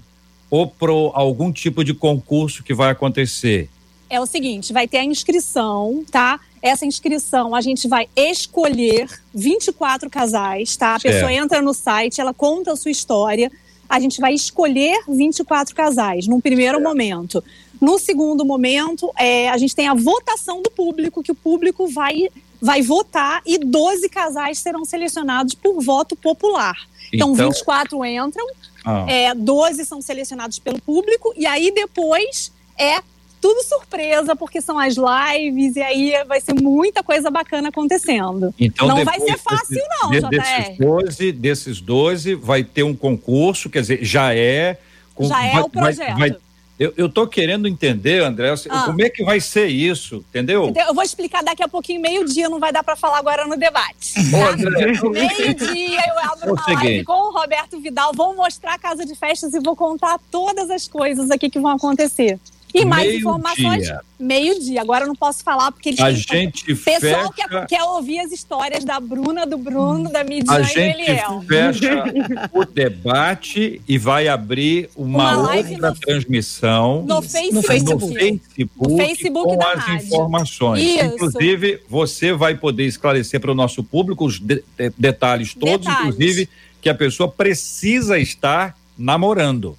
[0.50, 3.70] ou para algum tipo de concurso que vai acontecer?
[4.10, 6.40] É o seguinte, vai ter a inscrição, tá?
[6.60, 10.96] Essa inscrição a gente vai escolher 24 casais, tá?
[10.96, 11.14] A certo.
[11.14, 13.48] pessoa entra no site, ela conta a sua história,
[13.88, 16.88] a gente vai escolher 24 casais num primeiro certo.
[16.88, 17.44] momento.
[17.80, 22.28] No segundo momento, é, a gente tem a votação do público, que o público vai,
[22.60, 26.76] vai votar e 12 casais serão selecionados por voto popular.
[27.12, 28.46] Então, então 24 entram,
[28.84, 29.04] ah.
[29.08, 33.00] é, 12 são selecionados pelo público, e aí depois é
[33.40, 38.52] tudo surpresa, porque são as lives, e aí vai ser muita coisa bacana acontecendo.
[38.58, 42.94] Então, não vai ser fácil, desses, não, de, desses 12, desses 12, vai ter um
[42.94, 44.78] concurso, quer dizer, já é.
[45.14, 46.18] Com, já é vai, o projeto.
[46.18, 46.38] Vai, vai
[46.78, 48.82] eu, eu tô querendo entender, André, ah.
[48.84, 50.72] como é que vai ser isso, entendeu?
[50.86, 54.14] Eu vou explicar daqui a pouquinho, meio-dia, não vai dar para falar agora no debate.
[54.14, 55.08] Tá?
[55.08, 59.54] meio-dia eu abro uma live com o Roberto Vidal, vou mostrar a casa de festas
[59.54, 62.38] e vou contar todas as coisas aqui que vão acontecer.
[62.76, 64.80] E mais meio informações, meio-dia.
[64.80, 67.48] Agora eu não posso falar porque eles a gente pessoal fecha...
[67.48, 71.44] quer, quer ouvir as histórias da Bruna, do Bruno, da Midian e do Eliel.
[71.48, 72.04] fecha
[72.52, 78.14] o debate e vai abrir uma, uma outra no, transmissão no Facebook, no Facebook, no
[78.14, 80.06] Facebook, no Facebook com as rádio.
[80.06, 80.82] informações.
[80.82, 81.04] Isso.
[81.04, 86.14] Inclusive, você vai poder esclarecer para o nosso público os de, de, detalhes todos, detalhes.
[86.14, 86.48] inclusive
[86.80, 89.76] que a pessoa precisa estar namorando.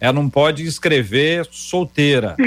[0.00, 2.36] Ela não pode escrever solteira.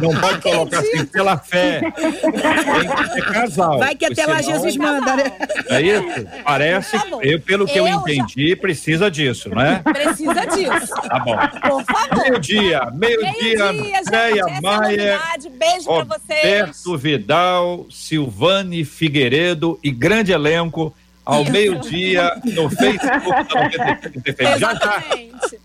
[0.00, 1.80] Não pode colocar assim, pela fé.
[1.80, 3.78] Tem que ser casal.
[3.78, 5.32] Vai que até lá Jesus manda, né?
[5.68, 6.26] É isso?
[6.44, 8.56] Parece, tá eu, pelo que eu, eu entendi, já...
[8.56, 9.80] precisa disso, né?
[9.84, 10.92] Precisa disso.
[11.08, 11.36] Tá bom.
[11.36, 12.22] Por favor.
[12.22, 15.20] Meio-dia, meio-dia, meio Andréia Maia,
[15.58, 16.44] Beijo Roberto pra vocês.
[16.44, 20.94] Roberto Vidal, Silvane Figueiredo e grande elenco
[21.26, 23.52] ao meio-dia no Facebook
[24.58, 25.04] Já, já.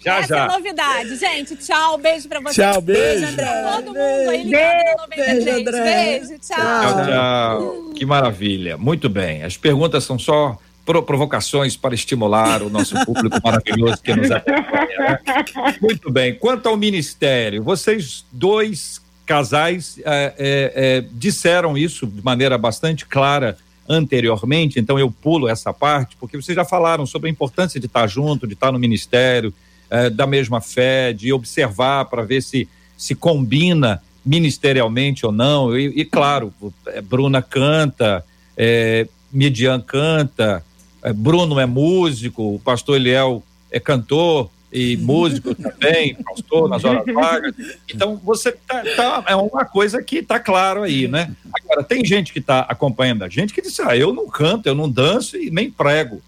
[0.03, 0.45] Já, Essa já.
[0.45, 1.15] é novidade.
[1.15, 1.97] Gente, tchau.
[1.99, 2.55] Beijo pra vocês.
[2.55, 3.21] Tchau, beijo.
[3.21, 3.71] Beijo, André.
[3.75, 5.67] Todo mundo aí ligado beijo, 93.
[5.67, 5.83] André.
[5.83, 6.57] Beijo, tchau.
[6.57, 7.93] Tchau, tchau.
[7.93, 8.75] Que maravilha.
[8.77, 9.43] Muito bem.
[9.43, 14.65] As perguntas são só provocações para estimular o nosso público maravilhoso que nos acompanha.
[14.99, 15.77] Né?
[15.79, 16.33] Muito bem.
[16.33, 23.57] Quanto ao ministério, vocês dois casais é, é, é, disseram isso de maneira bastante clara
[23.87, 28.07] anteriormente, então eu pulo essa parte, porque vocês já falaram sobre a importância de estar
[28.07, 29.53] junto, de estar no ministério,
[29.89, 32.67] é, da mesma fé, de observar para ver se
[33.01, 35.75] se combina ministerialmente ou não.
[35.75, 36.53] E, e claro,
[36.85, 38.23] é, Bruna canta,
[38.55, 40.63] é, Midian canta,
[41.01, 47.03] é, Bruno é músico, o pastor Eliel é cantor, e músico também, pastor nas horas
[47.13, 47.53] vagas.
[47.93, 51.35] Então, você tá, tá, é uma coisa que está claro aí, né?
[51.53, 54.75] Agora, tem gente que está acompanhando a gente que diz, ah, eu não canto, eu
[54.75, 56.21] não danço e nem prego,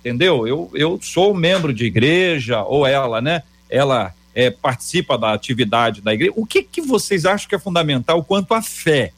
[0.00, 0.46] entendeu?
[0.46, 3.42] Eu, eu sou membro de igreja, ou ela, né?
[3.70, 6.34] Ela é, participa da atividade da igreja.
[6.36, 9.12] O que, que vocês acham que é fundamental quanto à fé?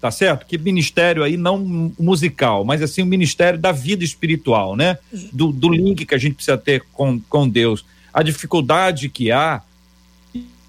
[0.00, 0.44] Tá certo?
[0.44, 4.98] Que ministério aí não musical, mas assim, o ministério da vida espiritual, né?
[5.32, 7.84] Do, do link que a gente precisa ter com, com Deus
[8.16, 9.60] a dificuldade que há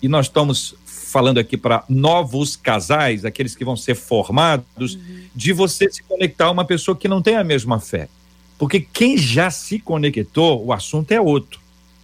[0.02, 5.22] e nós estamos falando aqui para novos casais, aqueles que vão ser formados, uhum.
[5.34, 8.10] de você se conectar a uma pessoa que não tem a mesma fé.
[8.58, 11.62] Porque quem já se conectou, o assunto é outro.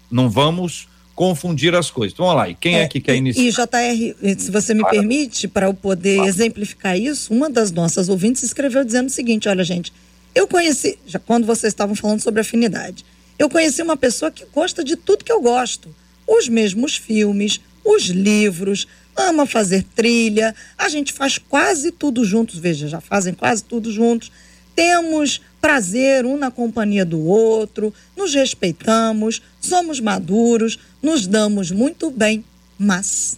[0.10, 2.14] Não vamos confundir as coisas.
[2.14, 3.44] Então, vamos lá, e quem é, é que quer iniciar?
[3.44, 8.44] E JR, se você me permite, para eu poder exemplificar isso, uma das nossas ouvintes
[8.44, 9.92] escreveu dizendo o seguinte: olha, gente,
[10.34, 13.04] eu conheci, já quando vocês estavam falando sobre afinidade,
[13.38, 15.94] eu conheci uma pessoa que gosta de tudo que eu gosto.
[16.28, 22.88] Os mesmos filmes, os livros, ama fazer trilha, a gente faz quase tudo juntos, veja,
[22.88, 24.32] já fazem quase tudo juntos.
[24.76, 32.44] Temos prazer um na companhia do outro, nos respeitamos, somos maduros, nos damos muito bem,
[32.78, 33.38] mas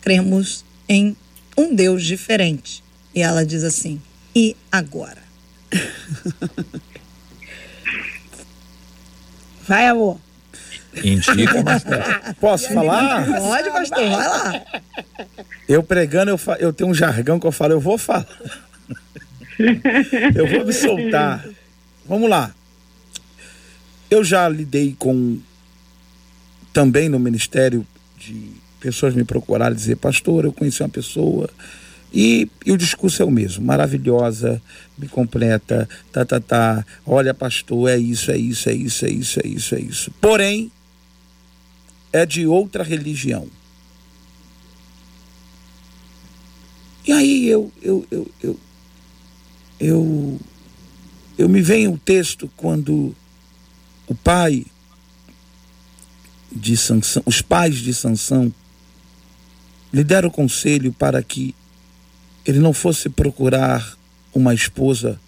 [0.00, 1.16] cremos em
[1.56, 2.84] um Deus diferente.
[3.14, 4.00] E ela diz assim:
[4.34, 5.22] e agora?
[9.66, 10.18] Vai, amor.
[11.02, 11.64] Indica,
[12.40, 13.26] Posso falar?
[13.26, 14.62] Pode, pastor, vai lá.
[15.68, 18.26] Eu pregando, eu, eu tenho um jargão que eu falo, eu vou falar.
[20.34, 21.44] eu vou me soltar.
[22.06, 22.54] Vamos lá.
[24.10, 25.40] Eu já lidei com
[26.72, 27.86] também no ministério
[28.18, 31.48] de pessoas me procurarem dizer, pastor, eu conheci uma pessoa
[32.14, 34.62] e, e, o discurso é o mesmo, maravilhosa,
[34.96, 39.40] me completa, tá, tá, tá, olha pastor, é isso, é isso, é isso, é isso,
[39.42, 40.10] é isso, é isso.
[40.20, 40.70] Porém,
[42.12, 43.48] é de outra religião.
[47.04, 48.60] E aí eu, eu, eu, eu,
[49.80, 50.40] eu,
[51.36, 53.12] eu me vem o texto quando
[54.06, 54.64] o pai
[56.52, 58.54] de Sansão, os pais de Sansão
[59.92, 61.56] lhe deram conselho para que
[62.44, 63.96] ele não fosse procurar
[64.34, 65.20] uma esposa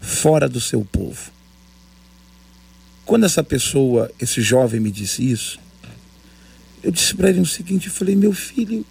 [0.00, 1.30] fora do seu povo.
[3.04, 5.58] Quando essa pessoa, esse jovem me disse isso,
[6.82, 8.84] eu disse para ele o seguinte, eu falei, meu filho,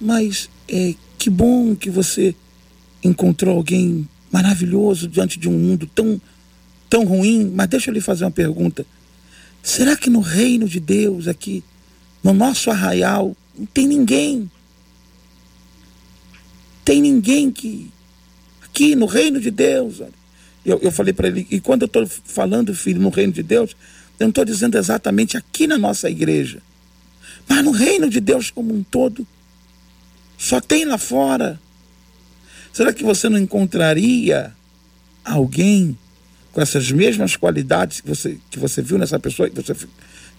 [0.00, 2.34] mas é que bom que você
[3.02, 6.20] encontrou alguém maravilhoso diante de um mundo tão
[6.88, 8.86] tão ruim, mas deixa eu lhe fazer uma pergunta.
[9.62, 11.64] Será que no reino de Deus aqui,
[12.22, 14.48] no nosso arraial, não tem ninguém
[16.84, 17.90] tem ninguém que.
[18.62, 20.00] Aqui no reino de Deus.
[20.64, 23.76] Eu, eu falei para ele, e quando eu estou falando, filho, no reino de Deus,
[24.18, 26.62] eu não estou dizendo exatamente aqui na nossa igreja.
[27.48, 29.26] Mas no reino de Deus como um todo.
[30.38, 31.60] Só tem lá fora.
[32.72, 34.52] Será que você não encontraria
[35.24, 35.96] alguém
[36.52, 39.76] com essas mesmas qualidades que você, que você viu nessa pessoa, que você,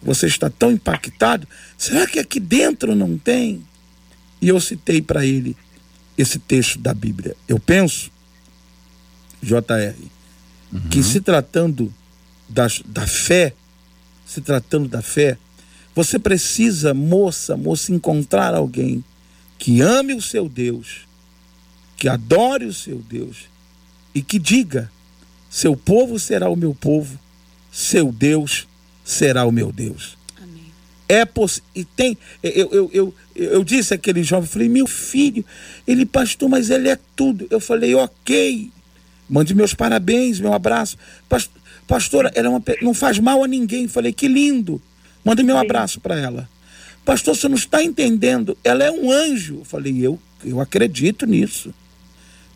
[0.01, 1.47] você está tão impactado?
[1.77, 3.63] Será que aqui dentro não tem?
[4.41, 5.55] E eu citei para ele
[6.17, 7.35] esse texto da Bíblia.
[7.47, 8.11] Eu penso,
[9.41, 9.95] JR,
[10.71, 10.89] uhum.
[10.89, 11.93] que se tratando
[12.47, 13.53] da, da fé,
[14.25, 15.37] se tratando da fé,
[15.93, 19.03] você precisa, moça, moça, encontrar alguém
[19.57, 21.07] que ame o seu Deus,
[21.97, 23.45] que adore o seu Deus
[24.13, 24.91] e que diga:
[25.49, 27.17] seu povo será o meu povo,
[27.71, 28.67] seu Deus
[29.03, 30.17] será o meu Deus.
[31.07, 31.69] É possível.
[31.75, 32.17] E tem.
[32.41, 35.45] Eu, eu, eu, eu disse àquele jovem, falei, meu filho,
[35.87, 37.47] ele pastor, mas ele é tudo.
[37.49, 38.71] Eu falei, ok.
[39.29, 40.97] Mande meus parabéns, meu abraço.
[41.87, 43.87] Pastora, ela é uma, não faz mal a ninguém.
[43.87, 44.81] Falei, que lindo.
[45.23, 46.49] Mande meu abraço para ela.
[47.03, 48.57] Pastor, você não está entendendo.
[48.63, 49.59] Ela é um anjo.
[49.59, 51.73] Eu falei, eu, eu acredito nisso.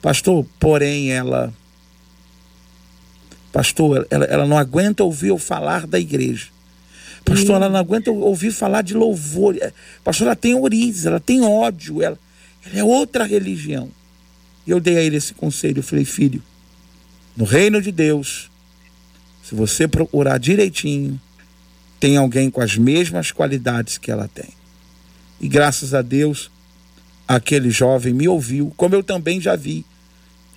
[0.01, 1.53] Pastor, porém, ela.
[3.51, 6.47] Pastor, ela, ela não aguenta ouvir eu falar da igreja.
[7.29, 9.55] Pastor, ela não aguenta ouvir falar de louvor.
[9.61, 9.71] É,
[10.03, 12.17] pastor, ela tem origens, ela tem ódio, ela,
[12.65, 13.89] ela é outra religião.
[14.65, 15.79] E eu dei a ele esse conselho.
[15.79, 16.41] Eu falei, filho,
[17.35, 18.49] no reino de Deus,
[19.43, 21.19] se você procurar direitinho,
[21.99, 24.49] tem alguém com as mesmas qualidades que ela tem.
[25.39, 26.51] E graças a Deus,
[27.27, 29.85] aquele jovem me ouviu, como eu também já vi.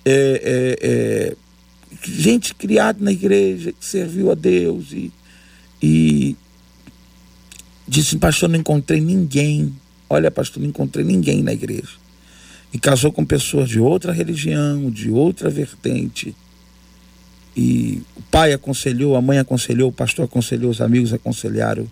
[0.05, 0.11] É,
[0.43, 1.35] é, é,
[2.03, 5.11] gente criada na igreja, que serviu a Deus e,
[5.81, 6.35] e
[7.87, 9.73] Disse, pastor, não encontrei ninguém.
[10.09, 11.91] Olha, pastor, não encontrei ninguém na igreja.
[12.71, 16.35] E casou com pessoas de outra religião, de outra vertente.
[17.55, 21.87] E o pai aconselhou, a mãe aconselhou, o pastor aconselhou, os amigos aconselharam.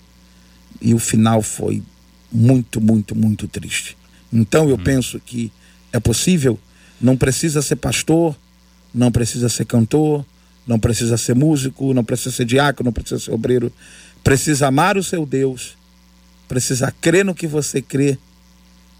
[0.81, 1.83] E o final foi
[2.31, 3.97] muito, muito, muito triste.
[4.31, 4.83] Então eu hum.
[4.83, 5.51] penso que
[5.93, 6.57] é possível,
[6.99, 8.35] não precisa ser pastor,
[8.93, 10.25] não precisa ser cantor,
[10.65, 13.71] não precisa ser músico, não precisa ser diácono, não precisa ser obreiro.
[14.23, 15.75] Precisa amar o seu Deus
[16.51, 18.17] precisa crer no que você crê,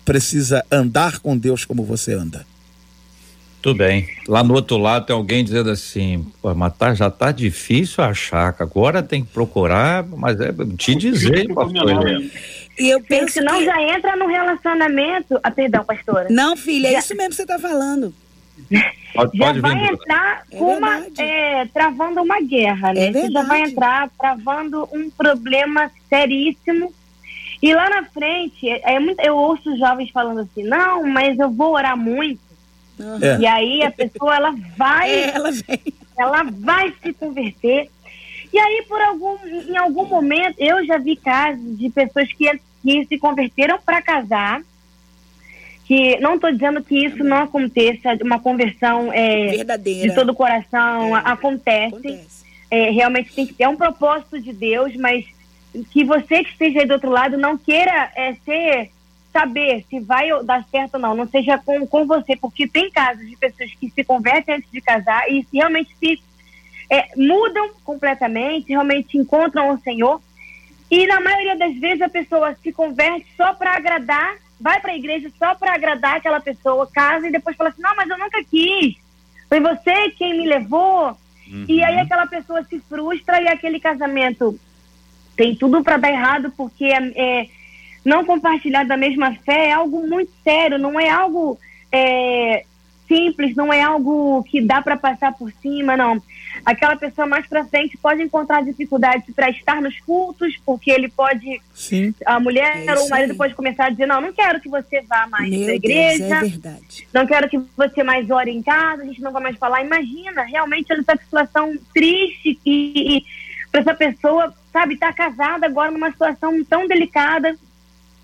[0.05, 2.45] precisa andar com Deus como você anda.
[3.61, 4.07] Tudo bem.
[4.25, 8.55] Lá no outro lado tem alguém dizendo assim, pô, mas tá, já tá difícil achar,
[8.57, 11.45] agora tem que procurar, mas é te dizer.
[12.79, 13.65] E eu penso Porque senão que...
[13.65, 15.37] já entra no relacionamento.
[15.43, 16.27] Ah, perdão, pastora.
[16.29, 18.13] Não, filha, é Já- isso mesmo que você tá falando.
[19.13, 19.91] Pode, já pode vai vir.
[19.91, 23.07] Entrar É uma, é, travando uma guerra, né?
[23.07, 26.93] É Você já vai entrar travando um problema seríssimo.
[27.61, 31.37] E lá na frente, é, é muito- eu ouço os jovens falando assim, não, mas
[31.37, 32.39] eu vou orar muito.
[33.21, 33.39] É.
[33.41, 35.79] E aí a pessoa ela vai, É, ela vem.
[36.17, 37.89] ela vai se converter.
[38.53, 42.51] E aí, por algum, em algum momento, eu já vi casos de pessoas que,
[42.83, 44.61] que se converteram para casar.
[45.85, 50.09] Que não estou dizendo que isso não aconteça, uma conversão é, Verdadeira.
[50.09, 51.21] de todo o coração, É.
[51.25, 51.95] acontece.
[51.95, 52.41] Acontece.
[52.69, 55.25] É, realmente tem que ter um propósito de Deus, mas
[55.91, 58.91] que você que esteja aí do outro lado não queira é, ser,
[59.31, 63.27] saber se vai dar certo ou não, não seja com, com você, porque tem casos
[63.27, 66.21] de pessoas que se convertem antes de casar e se realmente se
[66.89, 70.21] é, mudam completamente, realmente encontram o Senhor.
[70.89, 74.97] E na maioria das vezes a pessoa se converte só para agradar, vai para a
[74.97, 78.43] igreja só para agradar aquela pessoa, casa e depois fala assim: não, mas eu nunca
[78.43, 78.97] quis.
[79.47, 81.17] Foi você quem me levou.
[81.67, 84.57] E aí aquela pessoa se frustra e aquele casamento
[85.41, 87.47] tem tudo para dar errado porque é,
[88.05, 91.57] não compartilhar da mesma fé é algo muito sério, não é algo
[91.91, 92.63] é,
[93.07, 96.21] simples, não é algo que dá para passar por cima, não.
[96.63, 101.59] Aquela pessoa mais para frente pode encontrar dificuldades para estar nos cultos, porque ele pode,
[101.73, 102.13] Sim.
[102.23, 103.37] a mulher É ou o marido aí.
[103.37, 105.83] pode começar a dizer, não, não quero que você vá mais Meu para a Deus,
[105.83, 107.07] igreja, é verdade.
[107.11, 109.83] não quero que você mais ore em casa, a gente não vai mais falar.
[109.83, 113.25] Imagina, realmente com situação triste e, e
[113.71, 117.55] para essa pessoa, sabe, tá casada agora numa situação tão delicada.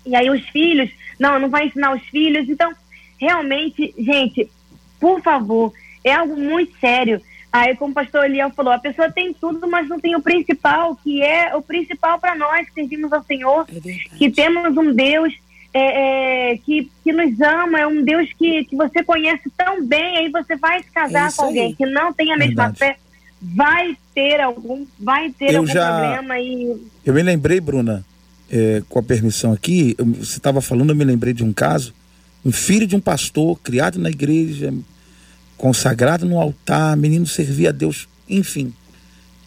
[0.04, 2.48] E aí os filhos, não, não vai ensinar os filhos.
[2.48, 2.72] Então,
[3.18, 4.50] realmente, gente,
[4.98, 5.72] por favor,
[6.04, 7.20] é algo muito sério.
[7.52, 10.94] Aí, como o pastor Eliel falou, a pessoa tem tudo, mas não tem o principal,
[10.96, 15.34] que é o principal para nós que servimos ao Senhor É que temos um Deus
[15.72, 20.18] é, é, que, que nos ama, é um Deus que, que você conhece tão bem,
[20.18, 21.74] aí você vai se É casar isso com alguém aí.
[21.74, 22.96] que não tem a mesma fé,
[23.40, 28.04] vai ter algum, vai ter Eu algum já- problema e Eu me lembrei, Bruna,
[28.50, 31.94] é, com a permissão aqui, eu- você estava falando, eu me lembrei de um caso,
[32.44, 34.72] um filho de um pastor, criado na igreja,
[35.56, 38.72] consagrado no altar, menino servia a Deus, enfim.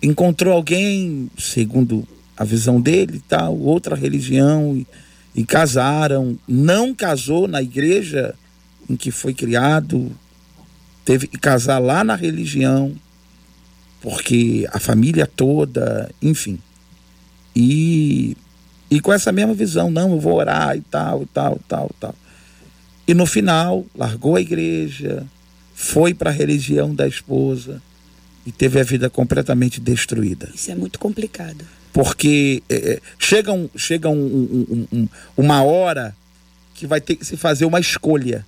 [0.01, 4.87] Encontrou alguém, segundo a visão dele e tal, outra religião, e,
[5.35, 6.37] e casaram.
[6.47, 8.33] Não casou na igreja
[8.89, 10.11] em que foi criado,
[11.05, 12.93] teve que casar lá na religião,
[14.01, 16.59] porque a família toda, enfim.
[17.55, 18.35] E,
[18.89, 21.89] e com essa mesma visão, não, eu vou orar e tal, e tal, e tal,
[21.95, 22.15] e tal.
[23.07, 25.25] E no final, largou a igreja,
[25.75, 27.81] foi para a religião da esposa
[28.45, 30.49] e teve a vida completamente destruída.
[30.53, 31.63] Isso é muito complicado.
[31.93, 36.15] Porque é, é, chega, um, chega um, um- um- um- uma hora
[36.73, 38.45] que vai ter que se fazer uma escolha.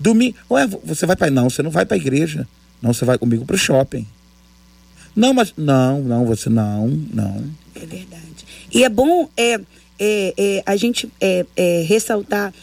[0.00, 2.46] Domingo, ué, você vai para não, você não vai para a igreja.
[2.80, 4.06] Não, você vai comigo para o shopping.
[5.14, 7.44] Não, mas não, não, você não, não.
[7.74, 8.46] É verdade.
[8.72, 9.60] E é bom é,
[9.98, 12.54] é, é, a gente é, é, ressaltar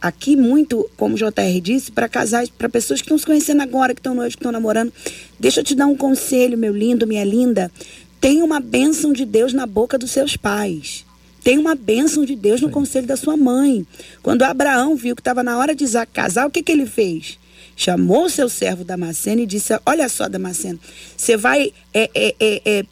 [0.00, 3.94] aqui muito, como o JR disse, para casais, para pessoas que estão se conhecendo agora,
[3.94, 4.92] que estão noivos, que estão namorando.
[5.40, 7.72] Deixa eu te dar um conselho, meu lindo, minha linda.
[8.20, 11.06] Tem uma bênção de Deus na boca dos seus pais.
[11.42, 13.86] Tem uma bênção de Deus no conselho da sua mãe.
[14.22, 17.38] Quando Abraão viu que estava na hora de Isaac casar, o que, que ele fez?
[17.76, 20.78] Chamou o seu servo Damasceno e disse: Olha só, Damasceno,
[21.16, 22.86] você vai é, é, é, é,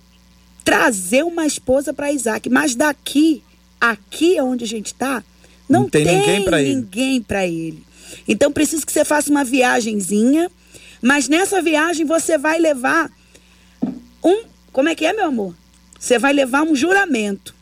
[0.65, 3.43] trazer uma esposa para Isaac, mas daqui,
[3.81, 5.23] aqui onde a gente está,
[5.69, 6.75] não, Não tem ele.
[6.75, 7.85] ninguém para ele.
[8.27, 10.51] Então preciso que você faça uma viagenzinha,
[11.01, 13.11] mas nessa viagem você vai levar
[14.23, 15.55] um, como é que é, meu amor?
[15.99, 17.55] Você vai levar um juramento.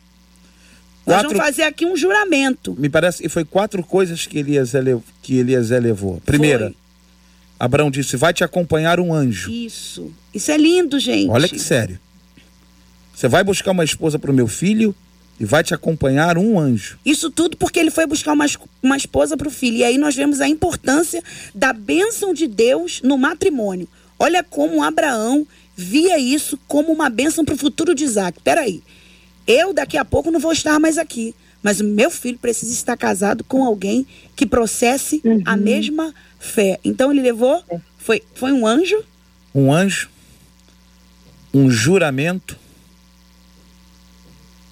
[1.07, 2.75] Nós Quatro- vamos fazer aqui um juramento.
[2.79, 6.21] Me parece que foi quatro coisas que Eliezer, lev- que Eliezer levou.
[6.25, 6.77] Primeira, Foi.
[7.61, 9.51] Abraão disse: vai te acompanhar um anjo.
[9.51, 10.11] Isso.
[10.33, 11.29] Isso é lindo, gente.
[11.29, 12.01] Olha que sério.
[13.15, 14.95] Você vai buscar uma esposa para o meu filho
[15.39, 16.99] e vai te acompanhar um anjo.
[17.05, 18.47] Isso tudo porque ele foi buscar uma,
[18.83, 19.77] uma esposa para o filho.
[19.77, 21.23] E aí nós vemos a importância
[21.55, 23.87] da bênção de Deus no matrimônio.
[24.19, 25.47] Olha como Abraão
[25.77, 28.41] via isso como uma bênção para o futuro de Isaac.
[28.43, 28.83] Peraí,
[29.47, 31.35] eu daqui a pouco não vou estar mais aqui.
[31.63, 36.81] Mas o meu filho precisa estar casado com alguém que processe a mesma fé.
[36.83, 37.63] Então ele levou,
[37.99, 39.05] foi, foi um anjo,
[39.55, 40.09] Um anjo,
[41.55, 42.57] um juramento,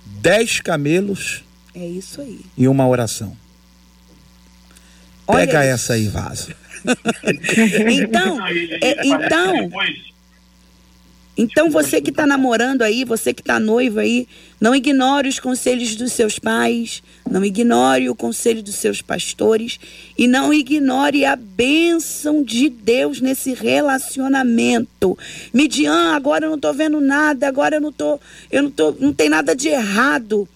[0.07, 1.45] dez camelos
[1.75, 2.41] é isso aí.
[2.57, 3.37] e uma oração.
[5.27, 6.55] Pega essa aí, vaso.
[7.93, 8.47] então,
[8.81, 9.71] é, então,
[11.41, 14.27] então você que está namorando aí, você que está noivo aí,
[14.61, 19.79] não ignore os conselhos dos seus pais, não ignore o conselho dos seus pastores
[20.19, 25.17] e não ignore a bênção de Deus nesse relacionamento.
[25.55, 28.19] Midian, agora eu não estou vendo nada, agora eu não tô,
[28.51, 30.49] eu não tô, não tem nada de errado.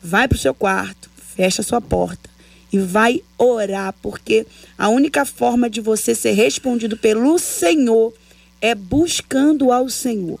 [0.00, 2.30] Vai para o seu quarto, fecha a sua porta
[2.72, 8.12] e vai orar, porque a única forma de você ser respondido pelo Senhor
[8.60, 10.38] é buscando ao Senhor.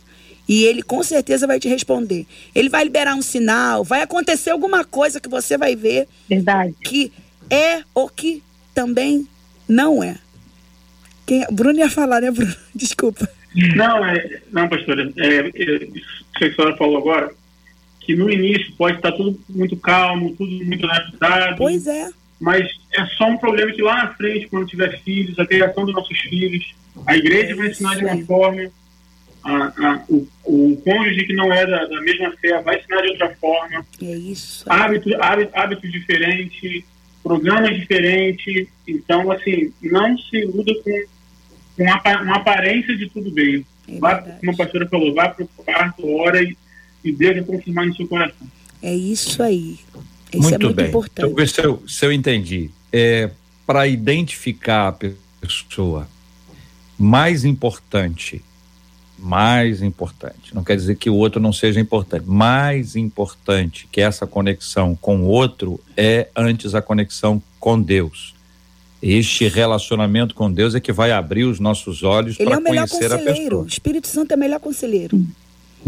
[0.48, 2.26] E ele com certeza vai te responder.
[2.54, 6.08] Ele vai liberar um sinal, vai acontecer alguma coisa que você vai ver.
[6.28, 6.74] Verdade.
[6.82, 7.12] Que
[7.50, 8.42] é ou que
[8.74, 9.26] também
[9.68, 10.16] não é.
[11.26, 12.54] Quem, Bruno ia falar, né, Bruno?
[12.74, 13.28] Desculpa.
[13.76, 15.12] Não, é, não, pastora.
[15.18, 17.30] É, é, isso que a senhora falou agora,
[18.00, 21.56] que no início pode estar tudo muito calmo, tudo muito adaptado.
[21.58, 22.08] Pois é.
[22.40, 25.94] Mas é só um problema que lá na frente, quando tiver filhos, a criação dos
[25.94, 26.74] nossos filhos,
[27.06, 28.70] a igreja vai ensinar de uma forma,
[29.44, 33.08] a, a, o, o cônjuge que não é da, da, mesma fé vai ensinar de
[33.08, 33.86] outra forma.
[34.02, 34.64] É isso.
[34.68, 35.12] Hábitos,
[35.52, 36.84] hábitos diferentes,
[37.22, 38.68] programas diferentes.
[38.86, 41.04] Então, assim, não se iluda com,
[41.76, 43.66] com uma, uma aparência de tudo bem.
[43.88, 46.56] É vai, como a pastora falou, vá para o quarto, hora e,
[47.02, 48.46] e Deus vai confirmar no seu coração.
[48.82, 49.78] É isso aí.
[50.32, 50.88] Isso muito é muito bem.
[50.88, 51.30] importante.
[51.30, 53.30] Então, se eu, se eu entendi, é,
[53.66, 55.10] para identificar a
[55.40, 56.08] pessoa
[56.98, 58.42] mais importante,
[59.18, 64.26] mais importante, não quer dizer que o outro não seja importante, mais importante que essa
[64.26, 68.34] conexão com o outro é antes a conexão com Deus.
[69.00, 73.18] Este relacionamento com Deus é que vai abrir os nossos olhos para é conhecer a
[73.18, 73.62] pessoa.
[73.62, 75.24] O Espírito Santo é o melhor conselheiro.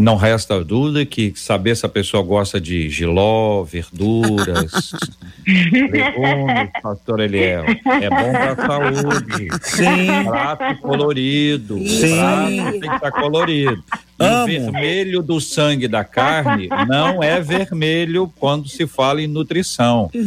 [0.01, 4.93] Não resta dúvida que saber se a pessoa gosta de giló, verduras,
[5.47, 9.49] legumes, pastor Eliel, é bom para a saúde.
[9.61, 10.25] Sim.
[10.25, 11.87] Prato colorido.
[11.87, 12.17] Sim.
[12.17, 13.85] Prato tem que estar colorido.
[14.19, 14.47] E o Amo.
[14.47, 20.11] vermelho do sangue da carne não é vermelho quando se fala em nutrição.
[20.15, 20.25] O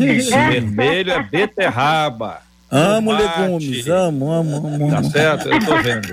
[0.51, 2.41] vermelho é beterraba.
[2.73, 3.39] Amo tomate.
[3.39, 4.89] legumes, amo, amo, amo.
[4.89, 5.11] Tá amo.
[5.11, 5.49] certo?
[5.49, 6.07] Eu tô vendo.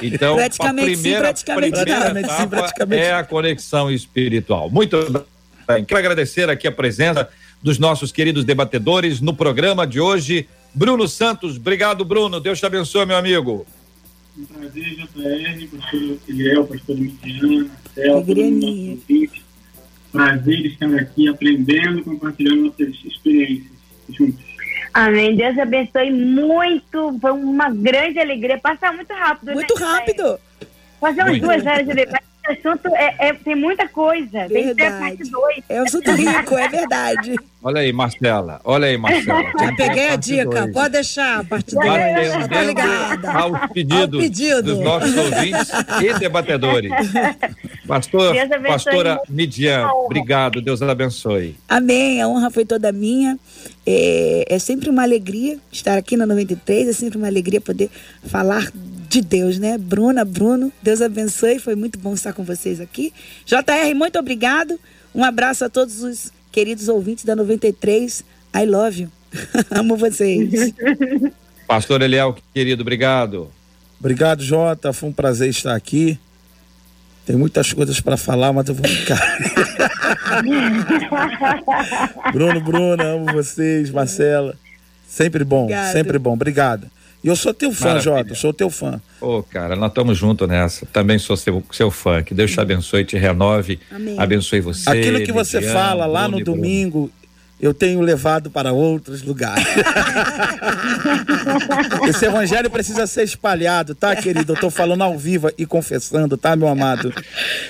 [0.00, 2.00] Então, Praticamente a sim, primeira, praticamente primeira.
[2.00, 4.70] Praticamente sim, etapa praticamente é a conexão espiritual.
[4.70, 5.26] Muito
[5.66, 5.84] bem.
[5.84, 7.28] Quero agradecer aqui a presença
[7.60, 10.48] dos nossos queridos debatedores no programa de hoje.
[10.72, 12.38] Bruno Santos, obrigado, Bruno.
[12.38, 13.66] Deus te abençoe, meu amigo.
[14.38, 19.48] Um prazer, JR, pastor Eliel, pastor Midiana, Celso, nosso.
[20.12, 23.66] Prazer estar aqui aprendendo, compartilhando nossas experiências
[24.10, 24.47] juntos.
[24.92, 25.36] Amém.
[25.36, 27.18] Deus abençoe muito.
[27.20, 28.58] Foi uma grande alegria.
[28.58, 29.52] Passa muito rápido.
[29.52, 29.86] Muito né?
[29.86, 30.40] rápido.
[31.00, 31.42] Fazer umas Muito.
[31.42, 32.24] duas horas de debate.
[32.50, 34.46] Esse assunto é, é- tem muita coisa.
[34.48, 35.16] Tem que ter a Verdade.
[35.16, 35.64] parte dois.
[35.68, 37.34] É um assunto rico, é verdade.
[37.62, 38.60] Olha aí, Marcela.
[38.64, 39.42] Olha aí, Marcela.
[39.58, 40.72] Já peguei a Parte dica, dois.
[40.72, 43.32] pode deixar, a partir do já tô ligada.
[43.32, 44.62] aos pedidos Ao pedido.
[44.62, 45.68] dos nossos ouvintes
[46.02, 46.92] e debatedores.
[47.86, 48.34] Pastor,
[48.66, 49.20] pastora.
[49.28, 50.60] Midian, obrigado.
[50.60, 51.56] Deus abençoe.
[51.68, 52.22] Amém.
[52.22, 53.38] A honra foi toda minha.
[53.86, 56.88] É, é sempre uma alegria estar aqui na 93.
[56.88, 57.90] É sempre uma alegria poder
[58.24, 58.70] falar
[59.08, 59.78] de Deus, né?
[59.78, 61.58] Bruna, Bruno, Deus abençoe.
[61.58, 63.12] Foi muito bom estar com vocês aqui.
[63.46, 64.78] JR, muito obrigado.
[65.14, 68.24] Um abraço a todos os queridos ouvintes da 93.
[68.54, 69.12] I love you.
[69.70, 70.72] Amo vocês.
[71.66, 73.50] Pastor Eliel, querido, obrigado.
[73.98, 74.92] Obrigado, Jota.
[74.92, 76.18] Foi um prazer estar aqui.
[77.26, 79.20] Tem muitas coisas para falar, mas eu vou ficar.
[82.32, 84.54] Bruno, Bruna, amo vocês, Marcela.
[85.06, 85.92] Sempre bom, Obrigado.
[85.92, 86.32] sempre bom.
[86.32, 86.90] Obrigado.
[87.22, 88.02] E eu sou teu fã, Maravilha.
[88.02, 88.34] Jota.
[88.34, 89.00] Sou teu fã.
[89.20, 90.86] Ô, cara, nós estamos juntos nessa.
[90.86, 92.22] Também sou seu, seu fã.
[92.22, 93.80] Que Deus te abençoe, te renove.
[93.90, 94.18] Amém.
[94.18, 94.88] Abençoe você.
[94.88, 97.10] Aquilo que você Midian, fala lá Bruno no domingo,
[97.60, 99.66] eu tenho levado para outros lugares.
[102.08, 104.52] Esse evangelho precisa ser espalhado, tá, querido?
[104.52, 107.12] Eu tô falando ao vivo e confessando, tá, meu amado?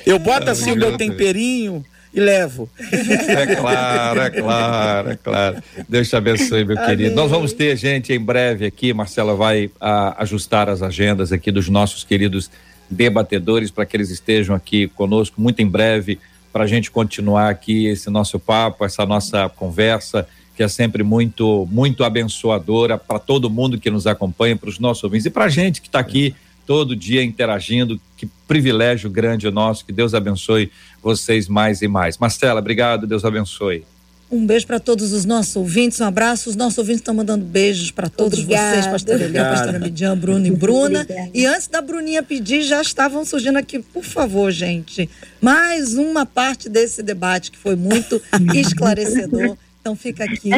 [0.04, 1.82] Eu boto assim o meu temperinho
[2.12, 2.68] e levo.
[2.80, 5.62] É claro, é claro, é claro.
[5.88, 7.14] Deus te abençoe, meu querido.
[7.14, 11.68] Nós vamos ter gente em breve aqui, Marcela vai ah, ajustar as agendas aqui dos
[11.68, 12.50] nossos queridos
[12.90, 16.18] debatedores para que eles estejam aqui conosco muito em breve
[16.52, 20.26] para a gente continuar aqui esse nosso papo, essa nossa conversa
[20.58, 25.04] que é sempre muito, muito abençoadora para todo mundo que nos acompanha, para os nossos
[25.04, 26.34] ouvintes e para a gente que está aqui
[26.66, 28.00] todo dia interagindo.
[28.16, 29.86] Que privilégio grande nosso.
[29.86, 32.18] Que Deus abençoe vocês mais e mais.
[32.18, 33.06] Marcela, obrigado.
[33.06, 33.84] Deus abençoe.
[34.30, 36.50] Um beijo para todos os nossos ouvintes, um abraço.
[36.50, 38.72] Os nossos ouvintes estão mandando beijos para todos Obrigada.
[38.72, 41.06] vocês, pastor Eliel, pastora Midian, Bruno e Bruna.
[41.32, 45.08] E antes da Bruninha pedir, já estavam surgindo aqui, por favor, gente,
[45.40, 48.20] mais uma parte desse debate que foi muito
[48.54, 49.56] esclarecedor.
[49.80, 50.50] Então fica aqui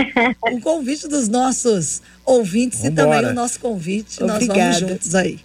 [0.51, 3.03] o convite dos nossos ouvintes Vambora.
[3.03, 4.21] e também o nosso convite.
[4.21, 4.61] Nós Obrigada.
[4.73, 5.39] vamos juntos aí.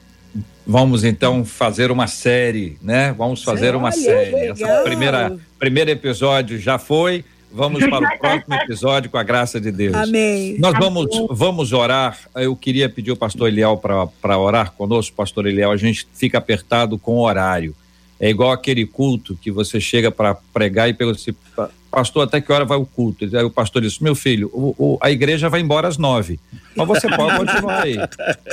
[0.68, 3.14] Vamos então fazer uma série, né?
[3.18, 4.36] Vamos fazer uma Olha, série.
[4.50, 7.24] Essa primeira primeiro episódio já foi.
[7.52, 9.94] Vamos para o próximo episódio com a graça de Deus.
[9.96, 10.58] Amém.
[10.60, 12.18] Nós vamos, vamos orar.
[12.36, 13.78] Eu queria pedir o pastor Eliel
[14.22, 15.72] para orar conosco, pastor Eliel.
[15.72, 17.74] A gente fica apertado com o horário.
[18.20, 22.42] É igual aquele culto que você chega para pregar e pergunta assim, "Pa- pastor, até
[22.42, 23.26] que hora vai o culto?
[23.36, 26.40] Aí o pastor diz, meu filho, o- o- a igreja vai embora às nove,
[26.76, 27.96] mas você pode continuar aí.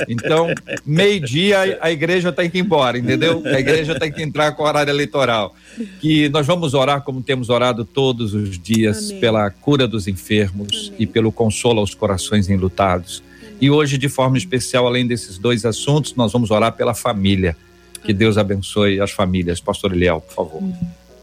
[0.07, 0.47] Então,
[0.85, 3.41] meio-dia a, a igreja tem que ir embora, entendeu?
[3.45, 5.55] A igreja tem que entrar com o horário eleitoral.
[5.99, 9.19] Que nós vamos orar como temos orado todos os dias Amém.
[9.19, 13.23] pela cura dos enfermos e pelo consolo aos corações enlutados.
[13.59, 17.55] E hoje, de forma especial, além desses dois assuntos, nós vamos orar pela família.
[18.03, 19.61] Que Deus abençoe as famílias.
[19.61, 20.61] Pastor Eliel, por favor.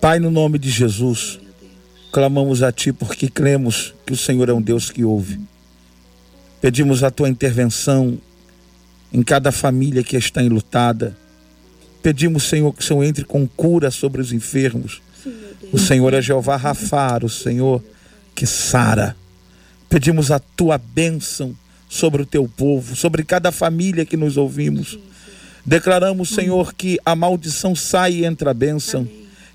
[0.01, 1.39] Pai, no nome de Jesus,
[2.11, 5.41] clamamos a Ti porque cremos que o Senhor é um Deus que ouve.
[6.61, 8.19] Pedimos a Tua intervenção
[9.13, 11.17] em cada família que está enlutada.
[12.03, 15.03] Pedimos, Senhor, que o Senhor entre com cura sobre os enfermos.
[15.73, 17.83] O Senhor é Jeová Rafar, o Senhor
[18.35, 19.17] que sara.
[19.89, 21.55] Pedimos a Tua bênção
[21.89, 24.99] sobre o Teu povo, sobre cada família que nos ouvimos.
[25.65, 29.07] Declaramos, Senhor, que a maldição sai e entra a bênção,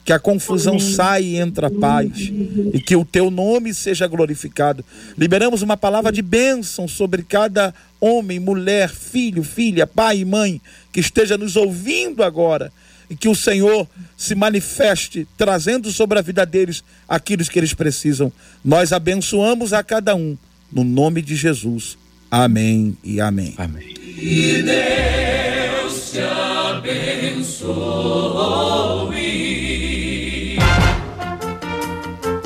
[0.05, 2.31] que a confusão sai e entra a paz,
[2.71, 4.85] e que o teu nome seja glorificado.
[5.17, 10.61] Liberamos uma palavra de bênção sobre cada homem, mulher, filho, filha, pai e mãe
[10.93, 12.71] que esteja nos ouvindo agora.
[13.09, 13.87] E que o Senhor
[14.17, 18.31] se manifeste, trazendo sobre a vida deles aquilo que eles precisam.
[18.63, 20.35] Nós abençoamos a cada um,
[20.71, 21.97] no nome de Jesus.
[22.31, 23.53] Amém e amém.
[23.57, 23.93] Amém.